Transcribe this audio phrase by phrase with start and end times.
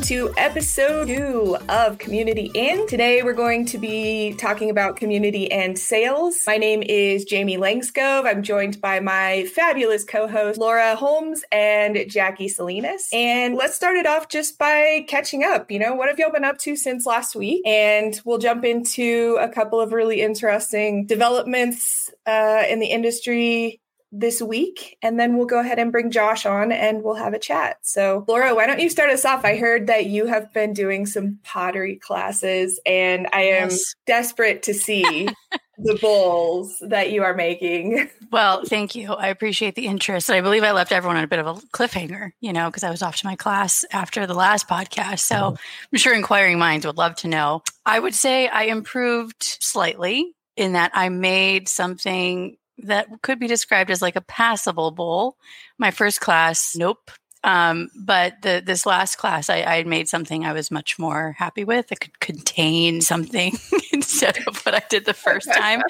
[0.00, 2.86] Welcome to episode two of Community In.
[2.86, 6.38] Today, we're going to be talking about community and sales.
[6.46, 8.24] My name is Jamie Langskov.
[8.24, 13.10] I'm joined by my fabulous co host, Laura Holmes and Jackie Salinas.
[13.12, 15.70] And let's start it off just by catching up.
[15.70, 17.60] You know, what have y'all been up to since last week?
[17.66, 23.82] And we'll jump into a couple of really interesting developments uh, in the industry
[24.12, 27.38] this week and then we'll go ahead and bring Josh on and we'll have a
[27.38, 27.78] chat.
[27.82, 29.44] So, Laura, why don't you start us off?
[29.44, 33.94] I heard that you have been doing some pottery classes and I am yes.
[34.06, 35.28] desperate to see
[35.78, 38.10] the bowls that you are making.
[38.32, 39.12] Well, thank you.
[39.12, 40.30] I appreciate the interest.
[40.30, 42.90] I believe I left everyone on a bit of a cliffhanger, you know, because I
[42.90, 45.20] was off to my class after the last podcast.
[45.20, 45.56] So, oh.
[45.92, 47.62] I'm sure inquiring minds would love to know.
[47.86, 53.90] I would say I improved slightly in that I made something that could be described
[53.90, 55.36] as like a passable bowl.
[55.78, 57.10] My first class, nope,
[57.42, 61.64] um, but the, this last class, I, I made something I was much more happy
[61.64, 61.90] with.
[61.90, 63.56] It could contain something
[63.92, 65.80] instead of what I did the first time.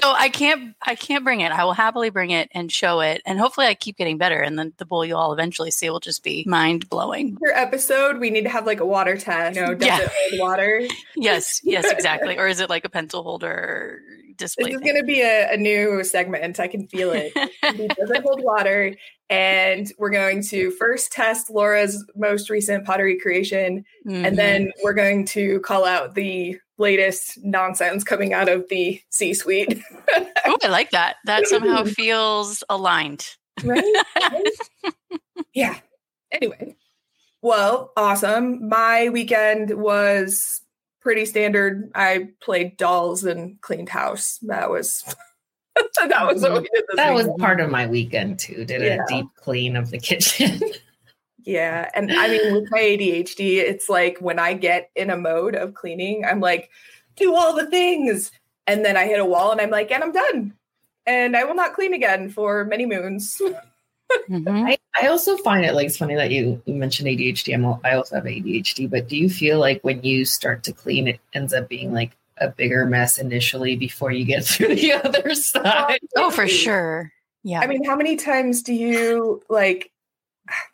[0.00, 1.50] So I can't, I can't bring it.
[1.50, 4.40] I will happily bring it and show it, and hopefully I keep getting better.
[4.40, 7.36] And then the bowl you'll all eventually see will just be mind blowing.
[7.36, 9.56] Per episode, we need to have like a water test.
[9.56, 10.02] You know, does yeah.
[10.02, 10.82] it hold water?
[11.16, 12.38] yes, yes, exactly.
[12.38, 14.00] or is it like a pencil holder
[14.36, 14.70] display?
[14.70, 16.58] This is going to be a, a, new segment.
[16.60, 17.32] I can feel it.
[17.62, 18.94] it doesn't hold water
[19.32, 24.26] and we're going to first test Laura's most recent pottery creation, mm-hmm.
[24.26, 29.32] and then we're going to call out the latest nonsense coming out of the C
[29.32, 29.82] suite.
[30.14, 31.16] oh, I like that.
[31.24, 33.26] That somehow feels aligned.
[33.64, 33.84] Right?
[35.54, 35.78] yeah.
[36.30, 36.76] Anyway,
[37.40, 38.68] well, awesome.
[38.68, 40.60] My weekend was
[41.02, 41.90] pretty standard.
[41.94, 44.38] I played dolls and cleaned house.
[44.42, 45.04] That was
[46.08, 48.64] that was what we did that was part of my weekend too.
[48.64, 49.02] Did yeah.
[49.02, 50.60] a deep clean of the kitchen.
[51.44, 55.54] yeah, and I mean with my ADHD, it's like when I get in a mode
[55.54, 56.70] of cleaning, I'm like,
[57.16, 58.30] do all the things,
[58.66, 60.54] and then I hit a wall, and I'm like, and I'm done,
[61.06, 63.40] and I will not clean again for many moons.
[64.28, 64.48] mm-hmm.
[64.48, 67.54] I, I also find it like it's funny that you, you mentioned ADHD.
[67.54, 71.08] I'm, I also have ADHD, but do you feel like when you start to clean,
[71.08, 75.34] it ends up being like a bigger mess initially before you get through the other
[75.34, 76.00] side.
[76.16, 77.12] Oh, for sure.
[77.44, 77.60] Yeah.
[77.60, 79.90] I mean, how many times do you like?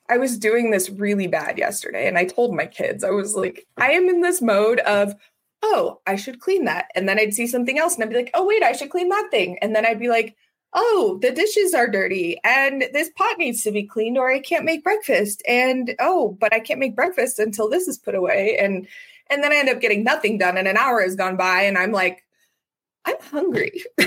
[0.08, 3.66] I was doing this really bad yesterday, and I told my kids, I was like,
[3.76, 5.14] I am in this mode of,
[5.62, 6.86] oh, I should clean that.
[6.94, 9.10] And then I'd see something else, and I'd be like, oh, wait, I should clean
[9.10, 9.58] that thing.
[9.60, 10.36] And then I'd be like,
[10.74, 14.64] oh, the dishes are dirty, and this pot needs to be cleaned, or I can't
[14.64, 15.42] make breakfast.
[15.48, 18.56] And oh, but I can't make breakfast until this is put away.
[18.58, 18.86] And
[19.30, 21.78] and then I end up getting nothing done, and an hour has gone by, and
[21.78, 22.24] I'm like,
[23.04, 23.82] I'm hungry.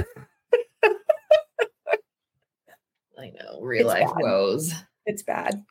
[3.20, 4.24] I know, real it's life bad.
[4.24, 4.74] woes.
[5.06, 5.64] It's bad.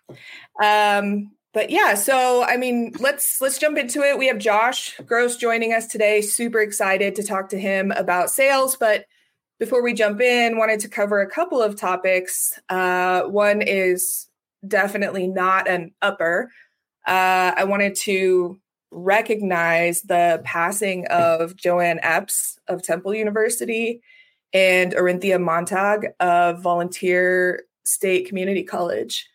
[0.62, 4.18] Um, but yeah, so I mean, let's let's jump into it.
[4.18, 6.20] We have Josh Grose joining us today.
[6.20, 9.04] Super excited to talk to him about sales, but
[9.60, 12.58] before we jump in, wanted to cover a couple of topics.
[12.70, 14.26] Uh, one is
[14.66, 16.50] definitely not an upper.
[17.06, 18.58] Uh, I wanted to
[18.90, 24.00] recognize the passing of Joanne Epps of Temple University
[24.52, 29.28] and Orinthia Montague of Volunteer State Community College.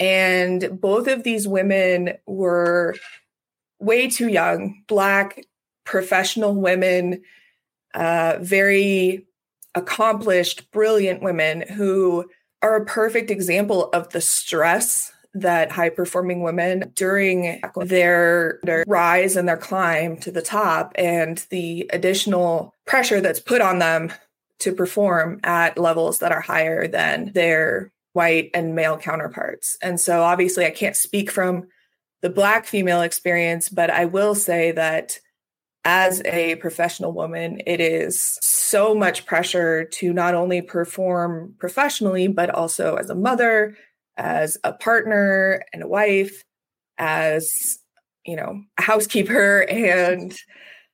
[0.00, 2.96] And both of these women were
[3.78, 5.46] way too young, Black
[5.84, 7.22] professional women,
[7.94, 9.27] uh, very
[9.74, 12.28] accomplished, brilliant women who
[12.62, 19.36] are a perfect example of the stress that high performing women during their, their rise
[19.36, 24.10] and their climb to the top and the additional pressure that's put on them
[24.58, 29.76] to perform at levels that are higher than their white and male counterparts.
[29.82, 31.68] And so obviously I can't speak from
[32.22, 35.18] the black female experience, but I will say that
[35.88, 42.50] as a professional woman, it is so much pressure to not only perform professionally, but
[42.50, 43.74] also as a mother,
[44.18, 46.44] as a partner and a wife,
[46.98, 47.78] as
[48.26, 50.36] you know, a housekeeper and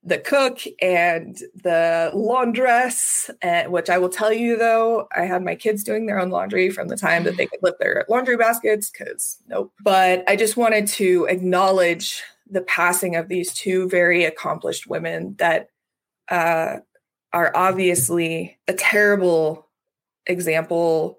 [0.05, 5.57] the cook and the laundress, and, which I will tell you though, I had my
[5.57, 8.93] kids doing their own laundry from the time that they could lift their laundry baskets
[8.93, 9.73] because nope.
[9.83, 15.69] But I just wanted to acknowledge the passing of these two very accomplished women that
[16.29, 16.79] uh,
[17.33, 19.69] are obviously a terrible
[20.27, 21.19] example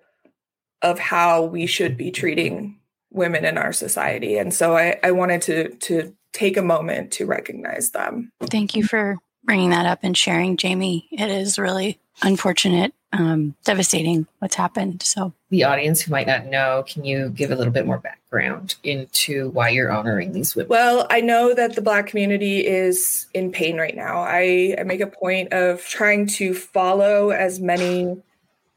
[0.81, 2.80] of how we should be treating
[3.12, 4.38] women in our society.
[4.38, 8.31] And so I, I wanted to to take a moment to recognize them.
[8.42, 11.07] Thank you for bringing that up and sharing, Jamie.
[11.12, 15.02] It is really unfortunate um, devastating what's happened.
[15.04, 18.76] So, the audience who might not know, can you give a little bit more background
[18.84, 20.70] into why you're honoring these women?
[20.70, 24.22] Well, I know that the Black community is in pain right now.
[24.22, 28.22] I, I make a point of trying to follow as many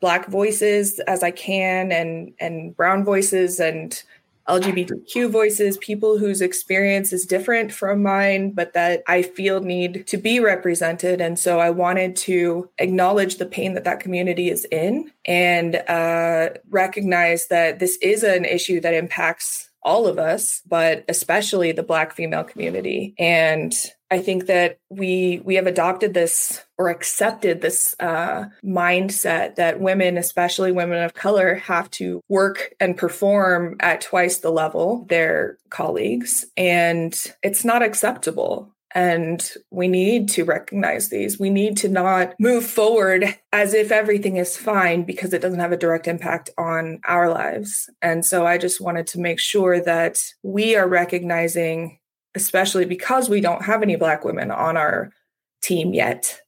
[0.01, 4.01] Black voices as I can, and and Brown voices, and
[4.49, 10.17] LGBTQ voices, people whose experience is different from mine, but that I feel need to
[10.17, 11.21] be represented.
[11.21, 16.51] And so I wanted to acknowledge the pain that that community is in and uh,
[16.71, 22.13] recognize that this is an issue that impacts all of us, but especially the Black
[22.13, 23.15] female community.
[23.19, 23.75] And
[24.11, 30.17] I think that we we have adopted this or accepted this uh, mindset that women,
[30.17, 36.47] especially women of color, have to work and perform at twice the level their colleagues,
[36.57, 38.75] and it's not acceptable.
[38.95, 41.39] And we need to recognize these.
[41.39, 45.73] We need to not move forward as if everything is fine because it doesn't have
[45.73, 47.91] a direct impact on our lives.
[48.01, 51.98] And so I just wanted to make sure that we are recognizing
[52.39, 55.13] especially because we don't have any Black women on our
[55.61, 56.41] team yet,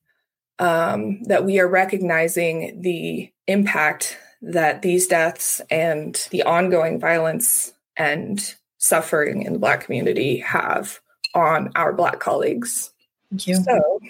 [0.60, 8.54] um, that we are recognizing the impact that these deaths and the ongoing violence and
[8.78, 11.00] suffering in the Black community have
[11.34, 12.92] on our Black colleagues.
[13.30, 13.56] Thank you.
[13.56, 14.00] So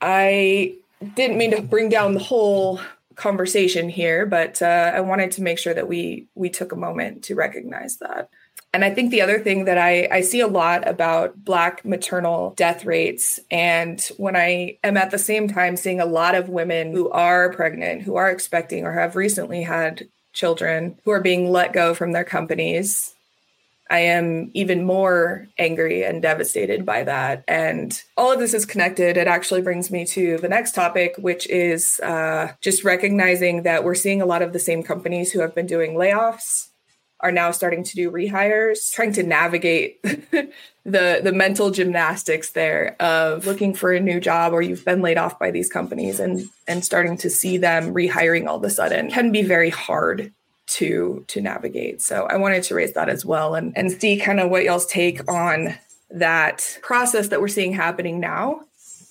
[0.00, 0.74] I
[1.14, 2.80] didn't mean to bring down the whole
[3.14, 7.24] conversation here, but uh, I wanted to make sure that we we took a moment
[7.24, 8.30] to recognize that.
[8.72, 12.54] And I think the other thing that I, I see a lot about Black maternal
[12.56, 16.92] death rates, and when I am at the same time seeing a lot of women
[16.92, 21.72] who are pregnant, who are expecting, or have recently had children who are being let
[21.72, 23.12] go from their companies,
[23.90, 27.42] I am even more angry and devastated by that.
[27.48, 29.16] And all of this is connected.
[29.16, 33.96] It actually brings me to the next topic, which is uh, just recognizing that we're
[33.96, 36.69] seeing a lot of the same companies who have been doing layoffs
[37.22, 43.46] are now starting to do rehires, trying to navigate the the mental gymnastics there of
[43.46, 46.84] looking for a new job or you've been laid off by these companies and and
[46.84, 50.32] starting to see them rehiring all of a sudden can be very hard
[50.66, 52.00] to to navigate.
[52.00, 54.86] So I wanted to raise that as well and and see kind of what y'all's
[54.86, 55.74] take on
[56.10, 58.62] that process that we're seeing happening now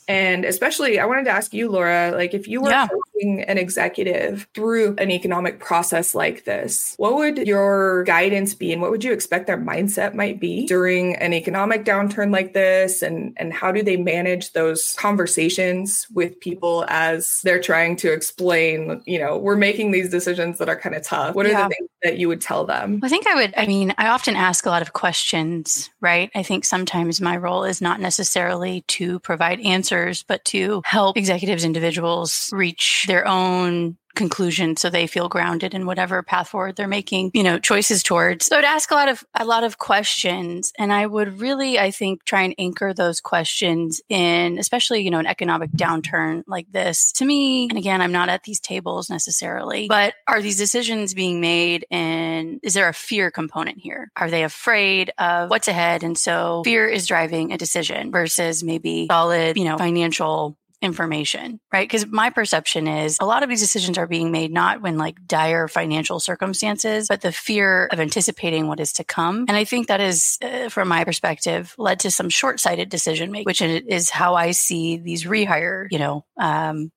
[0.09, 2.87] and especially, I wanted to ask you, Laura, like if you were yeah.
[3.19, 8.81] Coaching an executive through an economic process like this, what would your guidance be and
[8.81, 13.01] what would you expect their mindset might be during an economic downturn like this?
[13.01, 19.01] And, and how do they manage those conversations with people as they're trying to explain,
[19.05, 21.35] you know, we're making these decisions that are kind of tough?
[21.35, 21.67] What are yeah.
[21.67, 22.99] the things that you would tell them?
[23.03, 26.31] I think I would, I mean, I often ask a lot of questions, right?
[26.35, 31.63] I think sometimes my role is not necessarily to provide answers but to help executives,
[31.63, 37.31] individuals reach their own conclusion so they feel grounded in whatever path forward they're making
[37.33, 38.47] you know choices towards.
[38.47, 41.89] So i'd ask a lot of a lot of questions and i would really i
[41.91, 47.11] think try and anchor those questions in especially you know an economic downturn like this.
[47.13, 51.39] To me and again i'm not at these tables necessarily but are these decisions being
[51.39, 54.11] made and is there a fear component here?
[54.17, 56.03] Are they afraid of what's ahead?
[56.03, 61.87] And so fear is driving a decision versus maybe solid you know financial information, right?
[61.87, 65.15] Because my perception is a lot of these decisions are being made not when like
[65.27, 69.45] dire financial circumstances, but the fear of anticipating what is to come.
[69.47, 73.31] And I think that is, uh, from my perspective, led to some short sighted decision
[73.31, 76.91] making, which is how I see these rehire, you know, um,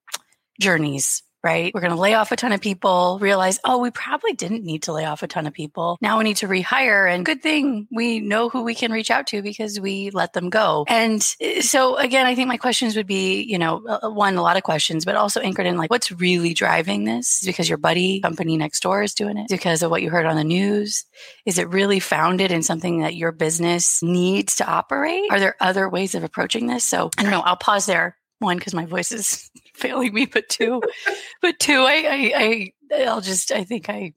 [0.61, 1.73] journeys right?
[1.75, 4.85] We're going to lay off a ton of people, realize, oh, we probably didn't need
[4.85, 5.99] to lay off a ton of people.
[6.01, 7.13] Now we need to rehire.
[7.13, 10.51] And good thing we know who we can reach out to because we let them
[10.51, 10.85] go.
[10.89, 14.37] And eh, so, again, I think my questions would be, you know, uh, uh, one,
[14.37, 17.41] a lot of questions, but also anchored in like, what's really driving this?
[17.43, 19.49] Is because your buddy company next door is doing it?
[19.49, 21.05] Because of what you heard on the news?
[21.45, 25.31] Is it really founded in something that your business needs to operate?
[25.31, 26.85] Are there other ways of approaching this?
[26.85, 27.41] So I don't know.
[27.41, 30.83] I'll pause there one because my voice is failing me, but two,
[31.41, 34.15] but two, I, I, I, I'll just, I think I,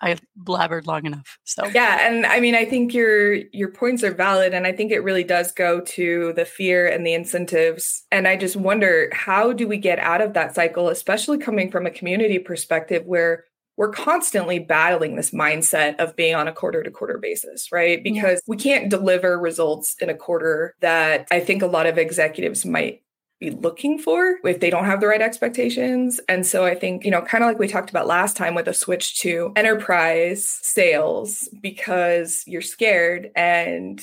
[0.00, 1.38] I blabbered long enough.
[1.44, 4.92] So yeah, and I mean, I think your your points are valid, and I think
[4.92, 8.04] it really does go to the fear and the incentives.
[8.12, 11.86] And I just wonder how do we get out of that cycle, especially coming from
[11.86, 13.44] a community perspective where
[13.76, 18.02] we're constantly battling this mindset of being on a quarter to quarter basis, right?
[18.02, 22.64] Because we can't deliver results in a quarter that I think a lot of executives
[22.64, 23.02] might
[23.38, 26.20] be looking for if they don't have the right expectations.
[26.28, 28.68] And so I think, you know, kind of like we talked about last time with
[28.68, 34.00] a switch to enterprise sales because you're scared and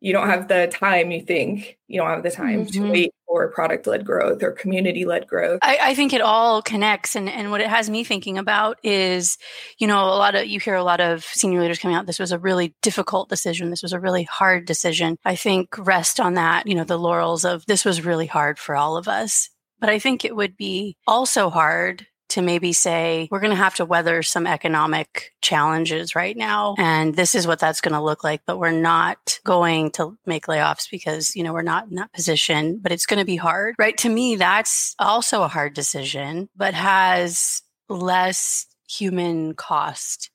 [0.00, 2.84] you don't have the time you think you don't have the time mm-hmm.
[2.84, 5.60] to wait for product led growth or community led growth.
[5.62, 9.38] I, I, think it all connects and, and what it has me thinking about is
[9.78, 12.18] you know a lot of you hear a lot of senior leaders coming out this
[12.18, 13.70] was a really difficult decision.
[13.70, 15.16] This was a really hard decision.
[15.24, 18.74] I think rest on that you know the laurels of this was really hard for
[18.74, 19.50] all of us.
[19.78, 23.74] But I think it would be also hard to maybe say we're going to have
[23.76, 28.24] to weather some economic challenges right now and this is what that's going to look
[28.24, 32.12] like but we're not going to make layoffs because you know we're not in that
[32.12, 33.96] position but it's going to be hard right?
[33.98, 40.29] To me that's also a hard decision but has less human cost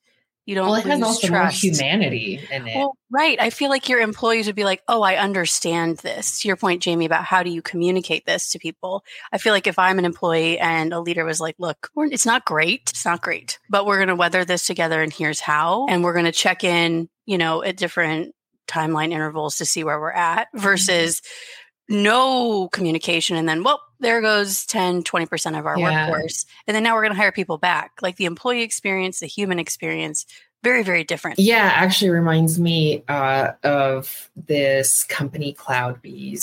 [0.46, 1.64] you don't well, it has also trust.
[1.64, 2.76] more humanity in it.
[2.76, 3.36] Well, right.
[3.40, 6.82] I feel like your employees would be like, "Oh, I understand this." To your point,
[6.82, 9.04] Jamie, about how do you communicate this to people?
[9.32, 12.44] I feel like if I'm an employee and a leader was like, "Look, it's not
[12.44, 12.90] great.
[12.90, 16.14] It's not great, but we're going to weather this together, and here's how." And we're
[16.14, 18.32] going to check in, you know, at different
[18.68, 20.60] timeline intervals to see where we're at mm-hmm.
[20.60, 21.22] versus
[21.88, 26.10] no communication and then well there goes 10 20% of our yeah.
[26.10, 26.44] workforce.
[26.66, 27.92] And then now we're going to hire people back.
[28.02, 30.26] Like the employee experience the human experience
[30.62, 31.38] very very different.
[31.38, 36.42] Yeah actually reminds me uh, of this company cloudbees.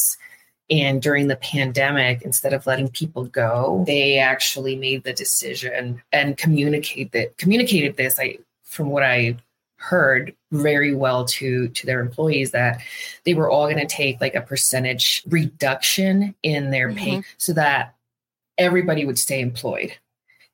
[0.69, 6.37] And during the pandemic instead of letting people go they actually made the decision and
[6.37, 9.35] communicate that communicated this i from what i
[9.83, 12.81] heard very well to to their employees that
[13.25, 16.97] they were all going to take like a percentage reduction in their mm-hmm.
[16.97, 17.93] pay so that
[18.57, 19.93] everybody would stay employed.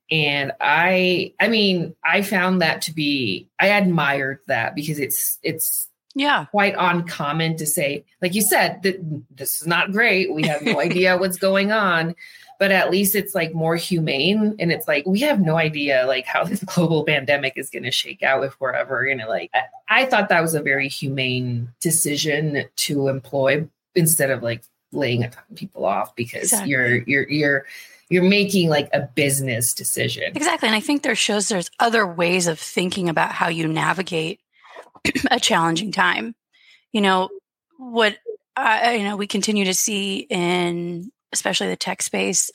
[0.10, 5.88] And i i mean i found that to be i admired that because it's it's
[6.16, 6.46] yeah.
[6.46, 8.98] quite uncommon to say like you said that
[9.30, 10.34] this is not great.
[10.34, 12.16] We have no idea what's going on
[12.60, 16.26] but at least it's like more humane and it's like we have no idea like
[16.26, 19.50] how this global pandemic is going to shake out if we're ever going to like
[19.56, 25.24] I, I thought that was a very humane decision to employ instead of like laying
[25.24, 26.72] a ton of people off because exactly.
[26.72, 27.66] you're you're you're
[28.10, 32.48] you're making like a business decision exactly and i think there shows there's other ways
[32.48, 34.40] of thinking about how you navigate
[35.32, 36.36] a challenging time
[36.92, 37.30] you know
[37.78, 38.18] what
[38.56, 42.52] I, you know we continue to see in especially the tech space,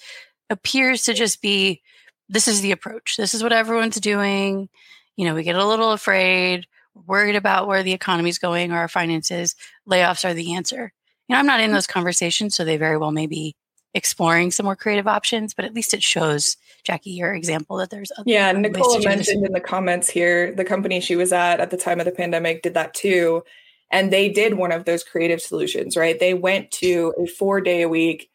[0.51, 1.83] appears to just be
[2.29, 3.17] this is the approach.
[3.17, 4.69] This is what everyone's doing.
[5.17, 6.67] You know, we get a little afraid,
[7.07, 9.55] worried about where the economy's going or our finances.
[9.89, 10.93] Layoffs are the answer.
[11.29, 13.57] You know, I'm not in those conversations, so they very well may be
[13.95, 18.11] exploring some more creative options, but at least it shows Jackie your example that there's
[18.19, 18.51] other yeah.
[18.53, 22.07] Nicola mentioned in the comments here the company she was at at the time of
[22.07, 23.43] the pandemic did that too,
[23.91, 25.97] and they did one of those creative solutions.
[25.97, 28.31] Right, they went to a four day a week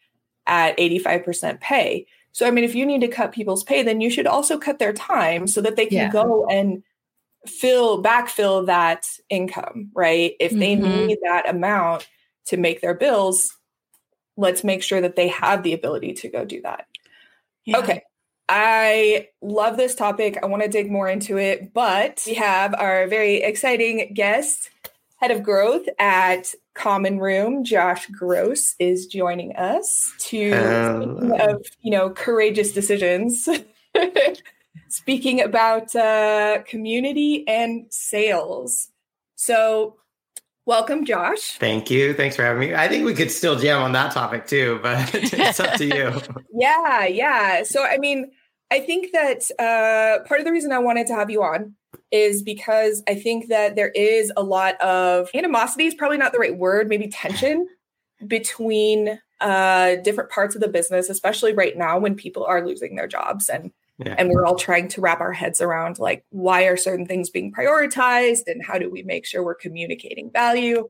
[0.50, 2.08] at 85% pay.
[2.32, 4.80] So, I mean, if you need to cut people's pay, then you should also cut
[4.80, 6.12] their time so that they can yeah.
[6.12, 6.84] go and
[7.48, 10.34] fill, backfill that income, right?
[10.40, 11.08] If they mm-hmm.
[11.08, 12.08] need that amount
[12.48, 13.56] to make their bills,
[14.36, 16.88] let's make sure that they have the ability to go do that.
[17.66, 17.78] Yeah.
[17.80, 18.04] Okay.
[18.48, 20.40] I love this topic.
[20.42, 24.72] I want to dig more into it, but we have our very exciting guest,
[25.20, 30.52] head of growth at Common Room, Josh Grose, is joining us to
[31.40, 33.48] of you know courageous decisions.
[34.90, 38.90] speaking about uh, community and sales.
[39.36, 39.98] So,
[40.66, 41.58] welcome, Josh.
[41.58, 42.14] Thank you.
[42.14, 42.76] Thanks for having me.
[42.76, 46.22] I think we could still jam on that topic too, but it's up to you.
[46.54, 47.64] yeah, yeah.
[47.64, 48.32] So, I mean,
[48.72, 51.76] I think that uh, part of the reason I wanted to have you on
[52.12, 56.40] is because I think that there is a lot of animosity is probably not the
[56.40, 57.68] right word, maybe tension
[58.28, 63.08] between uh, different parts of the business, especially right now when people are losing their
[63.08, 64.16] jobs and yeah.
[64.18, 67.52] and we're all trying to wrap our heads around like why are certain things being
[67.52, 70.90] prioritized and how do we make sure we're communicating value.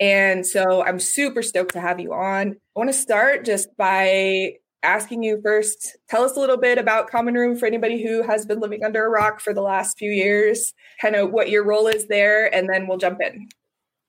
[0.00, 2.52] And so I'm super stoked to have you on.
[2.52, 7.10] I want to start just by asking you first tell us a little bit about
[7.10, 10.10] common room for anybody who has been living under a rock for the last few
[10.10, 13.48] years kind of what your role is there and then we'll jump in.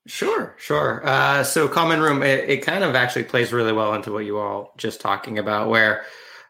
[0.06, 1.06] Sure sure.
[1.06, 4.38] Uh, so common room it, it, kind of actually plays really well into what you
[4.38, 6.04] all just talking about where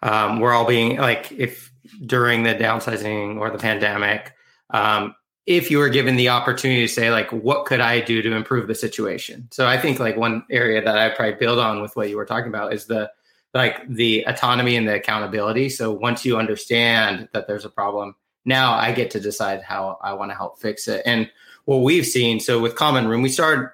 [0.03, 1.71] um, we're all being like if
[2.05, 4.33] during the downsizing or the pandemic
[4.69, 8.33] um, if you were given the opportunity to say like what could i do to
[8.33, 9.47] improve the situation?
[9.51, 12.25] So i think like one area that i probably build on with what you were
[12.25, 13.09] talking about is the
[13.53, 15.69] like the autonomy and the accountability.
[15.69, 18.15] So once you understand that there's a problem,
[18.45, 21.01] now I get to decide how I want to help fix it.
[21.05, 21.29] And
[21.65, 23.69] what we've seen, so with Common Room, we started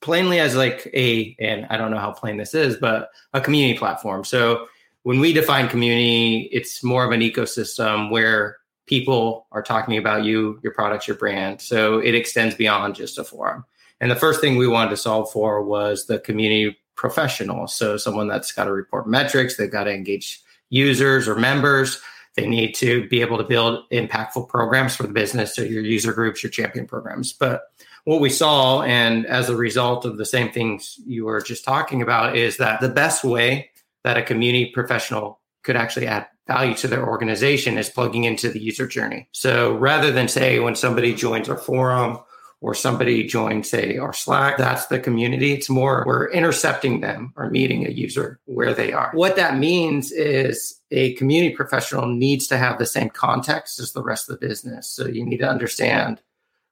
[0.00, 3.78] plainly as like a, and I don't know how plain this is, but a community
[3.78, 4.24] platform.
[4.24, 4.66] So
[5.02, 10.58] when we define community, it's more of an ecosystem where people are talking about you,
[10.62, 11.60] your products, your brand.
[11.60, 13.64] So it extends beyond just a forum.
[14.00, 17.66] And the first thing we wanted to solve for was the community professional.
[17.66, 21.98] So someone that's got to report metrics, they've got to engage users or members.
[22.36, 26.12] They need to be able to build impactful programs for the business, so your user
[26.12, 27.32] groups, your champion programs.
[27.32, 27.62] But
[28.04, 32.02] what we saw, and as a result of the same things you were just talking
[32.02, 33.70] about, is that the best way
[34.04, 38.60] that a community professional could actually add value to their organization is plugging into the
[38.60, 39.26] user journey.
[39.32, 42.18] So rather than say when somebody joins our forum
[42.60, 45.52] or somebody joins, say, our Slack, that's the community.
[45.52, 49.10] It's more we're intercepting them or meeting a user where they are.
[49.14, 54.02] What that means is a community professional needs to have the same context as the
[54.02, 54.90] rest of the business.
[54.90, 56.20] So you need to understand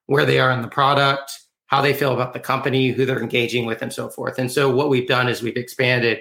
[0.06, 3.64] where they are in the product, how they feel about the company, who they're engaging
[3.64, 4.38] with, and so forth.
[4.38, 6.20] And so what we've done is we've expanded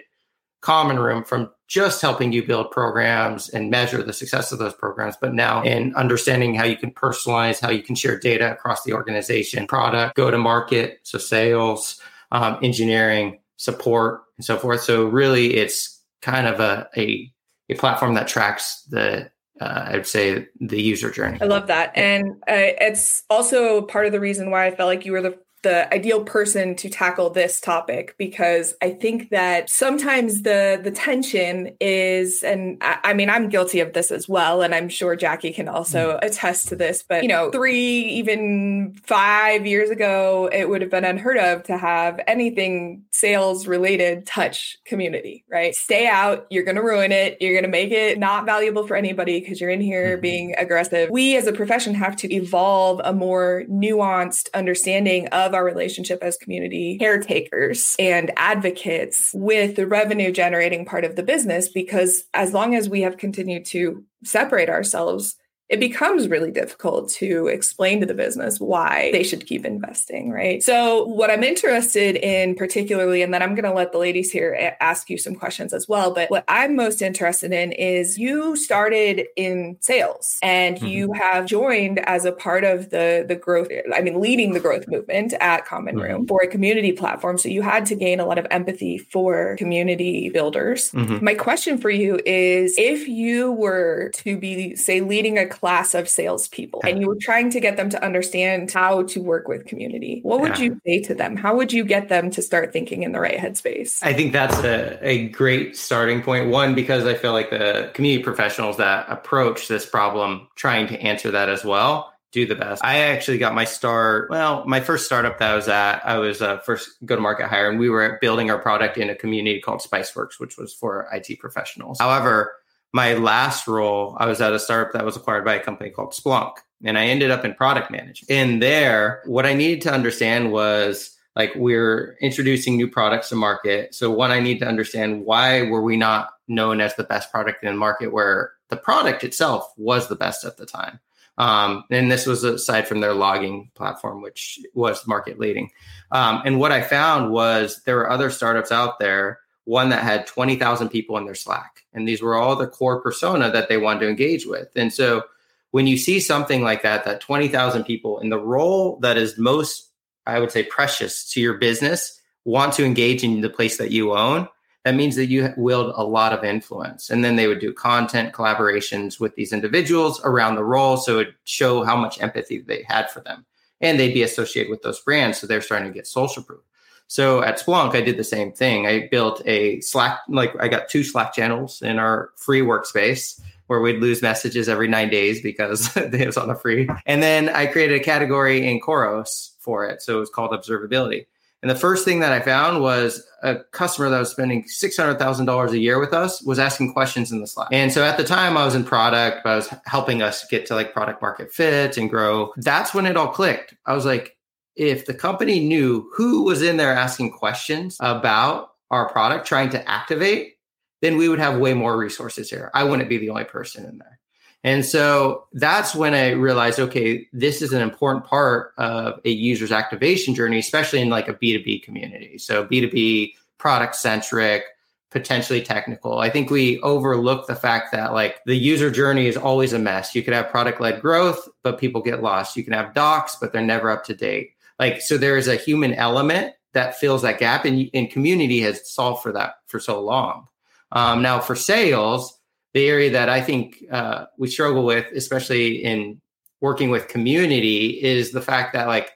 [0.62, 5.17] Common Room from just helping you build programs and measure the success of those programs,
[5.19, 8.93] but now in understanding how you can personalize, how you can share data across the
[8.93, 12.00] organization, product, go to market, so sales,
[12.31, 14.81] um, engineering, support, and so forth.
[14.81, 17.31] So really, it's kind of a a,
[17.69, 21.39] a platform that tracks the uh, I would say the user journey.
[21.41, 25.05] I love that, and uh, it's also part of the reason why I felt like
[25.05, 30.44] you were the the ideal person to tackle this topic because I think that sometimes
[30.44, 34.76] the the tension is, and I, I, mean I'm guilty of this as well, and
[34.76, 36.20] I'm sure Jackie can also mm.
[36.22, 37.04] attest to this.
[37.08, 41.78] But you know, three even five years ago, it would have been unheard of to
[41.78, 45.74] have anything sales related touch community, right?
[45.74, 46.46] Stay out.
[46.52, 47.38] You're going to ruin it.
[47.42, 50.22] You're going to make it not valuable for anybody because you're in here mm-hmm.
[50.22, 51.10] being aggressive.
[51.10, 56.24] We as a profession have to evolve a more nuanced understanding of of our relationship
[56.24, 62.54] as community caretakers and advocates with the revenue generating part of the business because as
[62.54, 65.36] long as we have continued to separate ourselves
[65.69, 70.63] it becomes really difficult to explain to the business why they should keep investing, right?
[70.63, 74.77] So, what I'm interested in particularly, and then I'm going to let the ladies here
[74.80, 79.27] ask you some questions as well, but what I'm most interested in is you started
[79.36, 80.88] in sales and mm-hmm.
[80.88, 84.88] you have joined as a part of the the growth, I mean, leading the growth
[84.88, 86.25] movement at Common Room mm-hmm.
[86.27, 87.38] for a community platform.
[87.38, 90.91] So, you had to gain a lot of empathy for community builders.
[90.91, 91.25] Mm-hmm.
[91.25, 96.08] My question for you is if you were to be, say, leading a class of
[96.08, 100.20] salespeople and you were trying to get them to understand how to work with community,
[100.24, 100.65] what would yeah.
[100.65, 101.36] you say to them?
[101.36, 104.00] How would you get them to start thinking in the right headspace?
[104.04, 106.50] I think that's a, a great starting point.
[106.50, 111.32] One, because I feel like the community professionals that approach this problem trying to answer
[111.32, 112.84] that as well do the best.
[112.84, 114.30] I actually got my start.
[114.30, 117.48] Well, my first startup that I was at, I was a first go to market
[117.48, 121.08] hire, and we were building our product in a community called Spiceworks, which was for
[121.13, 121.98] IT professionals.
[122.00, 122.54] However,
[122.93, 126.13] my last role, I was at a startup that was acquired by a company called
[126.13, 128.30] Splunk, and I ended up in product management.
[128.30, 133.93] In there, what I needed to understand was like we're introducing new products to market.
[133.93, 137.63] So one, I need to understand why were we not known as the best product
[137.63, 141.00] in the market where the product itself was the best at the time.
[141.38, 145.69] Um, and this was aside from their logging platform, which was market leading.
[146.12, 150.25] Um, and what I found was there were other startups out there one that had
[150.25, 151.84] 20,000 people in their Slack.
[151.93, 154.69] And these were all the core persona that they wanted to engage with.
[154.77, 155.23] And so
[155.71, 159.89] when you see something like that, that 20,000 people in the role that is most,
[160.25, 164.15] I would say, precious to your business want to engage in the place that you
[164.15, 164.47] own,
[164.86, 167.10] that means that you wield a lot of influence.
[167.10, 170.95] And then they would do content collaborations with these individuals around the role.
[170.95, 173.45] So it would show how much empathy they had for them.
[173.82, 175.39] And they'd be associated with those brands.
[175.39, 176.62] So they're starting to get social proof.
[177.08, 178.86] So at Splunk, I did the same thing.
[178.86, 183.82] I built a Slack, like I got two Slack channels in our free workspace where
[183.82, 186.89] we'd lose messages every nine days because it was on a free.
[187.06, 190.02] And then I created a category in Khoros for it.
[190.02, 191.26] So it was called observability.
[191.63, 195.78] And the first thing that I found was a customer that was spending $600,000 a
[195.78, 197.70] year with us was asking questions in the Slack.
[197.72, 200.67] And so at the time I was in product, but I was helping us get
[200.67, 202.54] to like product market fit and grow.
[202.58, 203.74] That's when it all clicked.
[203.88, 204.37] I was like,
[204.78, 209.90] if the company knew who was in there asking questions about our product, trying to
[209.90, 210.56] activate,
[211.02, 212.72] then we would have way more resources here.
[212.74, 214.20] I wouldn't be the only person in there.
[214.63, 219.72] And so that's when I realized, okay, this is an important part of a user's
[219.72, 222.38] activation journey, especially in like a B2B community.
[222.38, 224.63] So B2B product centric,
[225.10, 226.20] potentially technical.
[226.20, 230.13] I think we overlook the fact that like the user journey is always a mess.
[230.13, 232.58] You could have product led growth, but people get lost.
[232.58, 234.52] You can have docs, but they're never up to date.
[234.80, 238.90] Like, so there is a human element that fills that gap, and, and community has
[238.90, 240.48] solved for that for so long.
[240.92, 242.38] Um, now, for sales,
[242.74, 246.22] the area that I think uh, we struggle with, especially in
[246.62, 249.12] working with community, is the fact that like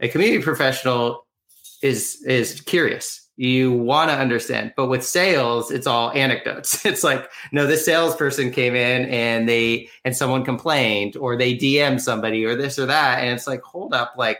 [0.00, 1.26] a community professional
[1.82, 4.72] is is curious you want to understand.
[4.76, 6.84] But with sales, it's all anecdotes.
[6.94, 12.00] It's like, no, this salesperson came in and they and someone complained, or they DM
[12.00, 14.38] somebody, or this or that, and it's like, hold up, like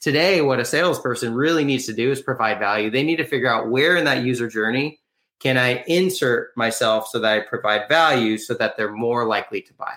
[0.00, 2.90] today, what a salesperson really needs to do is provide value.
[2.90, 5.00] They need to figure out where in that user journey
[5.40, 9.74] can I insert myself so that I provide value, so that they're more likely to
[9.74, 9.94] buy.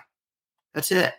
[0.73, 1.13] That's it.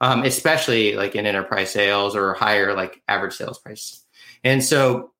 [0.00, 4.04] Um, especially like in enterprise sales or higher like average sales price.
[4.42, 5.12] And so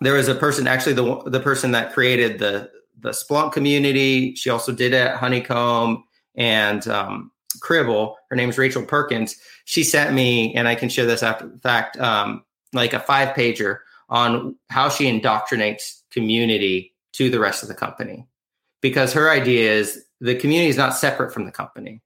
[0.00, 4.34] there was a person actually the the person that created the the Splunk community.
[4.34, 6.04] She also did it at Honeycomb
[6.36, 8.14] and um, Cribl.
[8.30, 9.36] Her name is Rachel Perkins.
[9.64, 13.34] She sent me, and I can share this after the fact, um, like a five
[13.36, 13.78] pager
[14.08, 18.26] on how she indoctrinates community to the rest of the company.
[18.80, 22.00] Because her idea is the community is not separate from the company.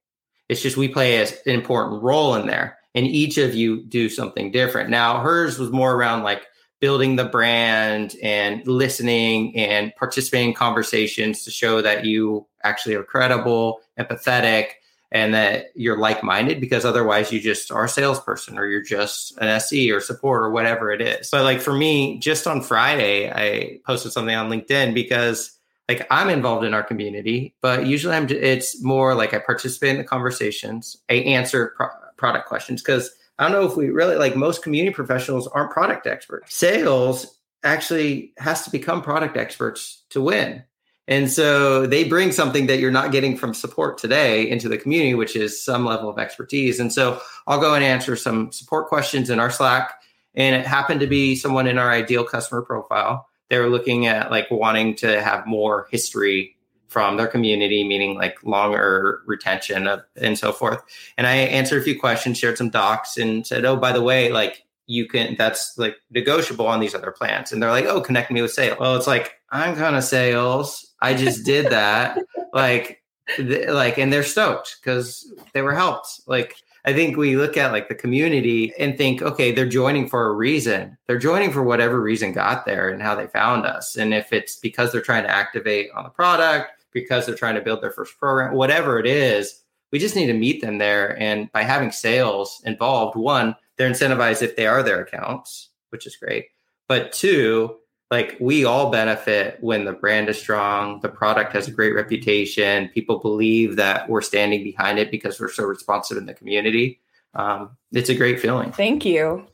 [0.49, 4.51] It's just we play an important role in there, and each of you do something
[4.51, 4.89] different.
[4.89, 6.45] Now, hers was more around like
[6.79, 13.03] building the brand and listening and participating in conversations to show that you actually are
[13.03, 14.65] credible, empathetic,
[15.13, 19.47] and that you're like-minded because otherwise you just are a salesperson or you're just an
[19.47, 21.29] SE or support or whatever it is.
[21.29, 26.29] But like for me, just on Friday, I posted something on LinkedIn because like I'm
[26.29, 30.97] involved in our community, but usually I'm it's more like I participate in the conversations,
[31.09, 34.93] I answer pro- product questions because I don't know if we really like most community
[34.93, 36.55] professionals aren't product experts.
[36.55, 40.63] Sales actually has to become product experts to win.
[41.07, 45.13] And so they bring something that you're not getting from support today into the community,
[45.13, 46.79] which is some level of expertise.
[46.79, 49.91] And so I'll go and answer some support questions in our Slack.
[50.35, 53.27] And it happened to be someone in our ideal customer profile.
[53.49, 56.55] They were looking at like wanting to have more history
[56.87, 60.81] from their community, meaning like longer retention of, and so forth.
[61.17, 64.31] And I answered a few questions, shared some docs, and said, "Oh, by the way,
[64.31, 68.31] like you can that's like negotiable on these other plans." And they're like, "Oh, connect
[68.31, 70.92] me with sales." Well, it's like I'm kind of sales.
[71.03, 72.17] I just did that,
[72.53, 73.03] like,
[73.35, 76.21] th- like, and they're stoked because they were helped.
[76.27, 80.27] Like, I think we look at like the community and think, okay, they're joining for
[80.27, 80.97] a reason.
[81.07, 83.95] They're joining for whatever reason got there and how they found us.
[83.95, 87.61] And if it's because they're trying to activate on the product because they're trying to
[87.61, 89.61] build their first program, whatever it is,
[89.91, 91.17] we just need to meet them there.
[91.21, 96.15] And by having sales involved, one, they're incentivized if they are their accounts, which is
[96.15, 96.47] great.
[96.87, 97.77] But two,
[98.13, 102.89] like we all benefit when the brand is strong, the product has a great reputation,
[102.89, 107.01] people believe that we're standing behind it because we're so responsive in the community.
[107.33, 108.71] Um, it's a great feeling.
[108.71, 109.47] Thank you.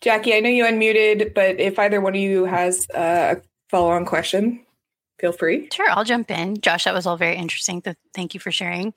[0.00, 4.04] Jackie, I know you unmuted, but if either one of you has a follow on
[4.04, 4.66] question
[5.20, 5.68] feel free.
[5.70, 6.60] Sure, I'll jump in.
[6.60, 7.82] Josh, that was all very interesting.
[8.14, 8.94] Thank you for sharing.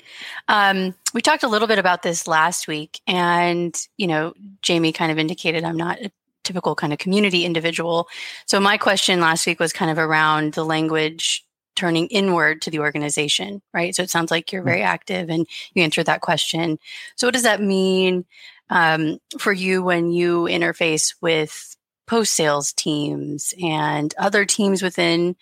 [0.47, 5.11] Um, we talked a little bit about this last week, and you know, Jamie kind
[5.11, 6.11] of indicated I'm not a
[6.43, 8.07] typical kind of community individual.
[8.45, 12.79] So my question last week was kind of around the language turning inward to the
[12.79, 13.95] organization, right?
[13.95, 14.87] So it sounds like you're very mm-hmm.
[14.87, 16.77] active and you answered that question.
[17.15, 18.25] So what does that mean
[18.69, 21.75] um, for you when you interface with
[22.07, 25.35] post sales teams and other teams within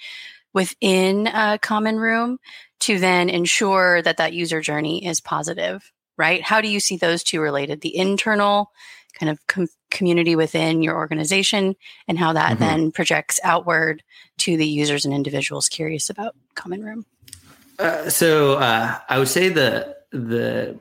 [0.54, 2.38] within a common room
[2.82, 6.42] to then ensure that that user journey is positive, right?
[6.42, 7.82] How do you see those two related?
[7.82, 8.72] The internal
[9.14, 11.76] kind of com- community within your organization
[12.08, 12.64] and how that mm-hmm.
[12.64, 14.04] then projects outward
[14.38, 17.06] to the users and individuals curious about common room.
[17.80, 20.78] Uh, so uh, I would say the the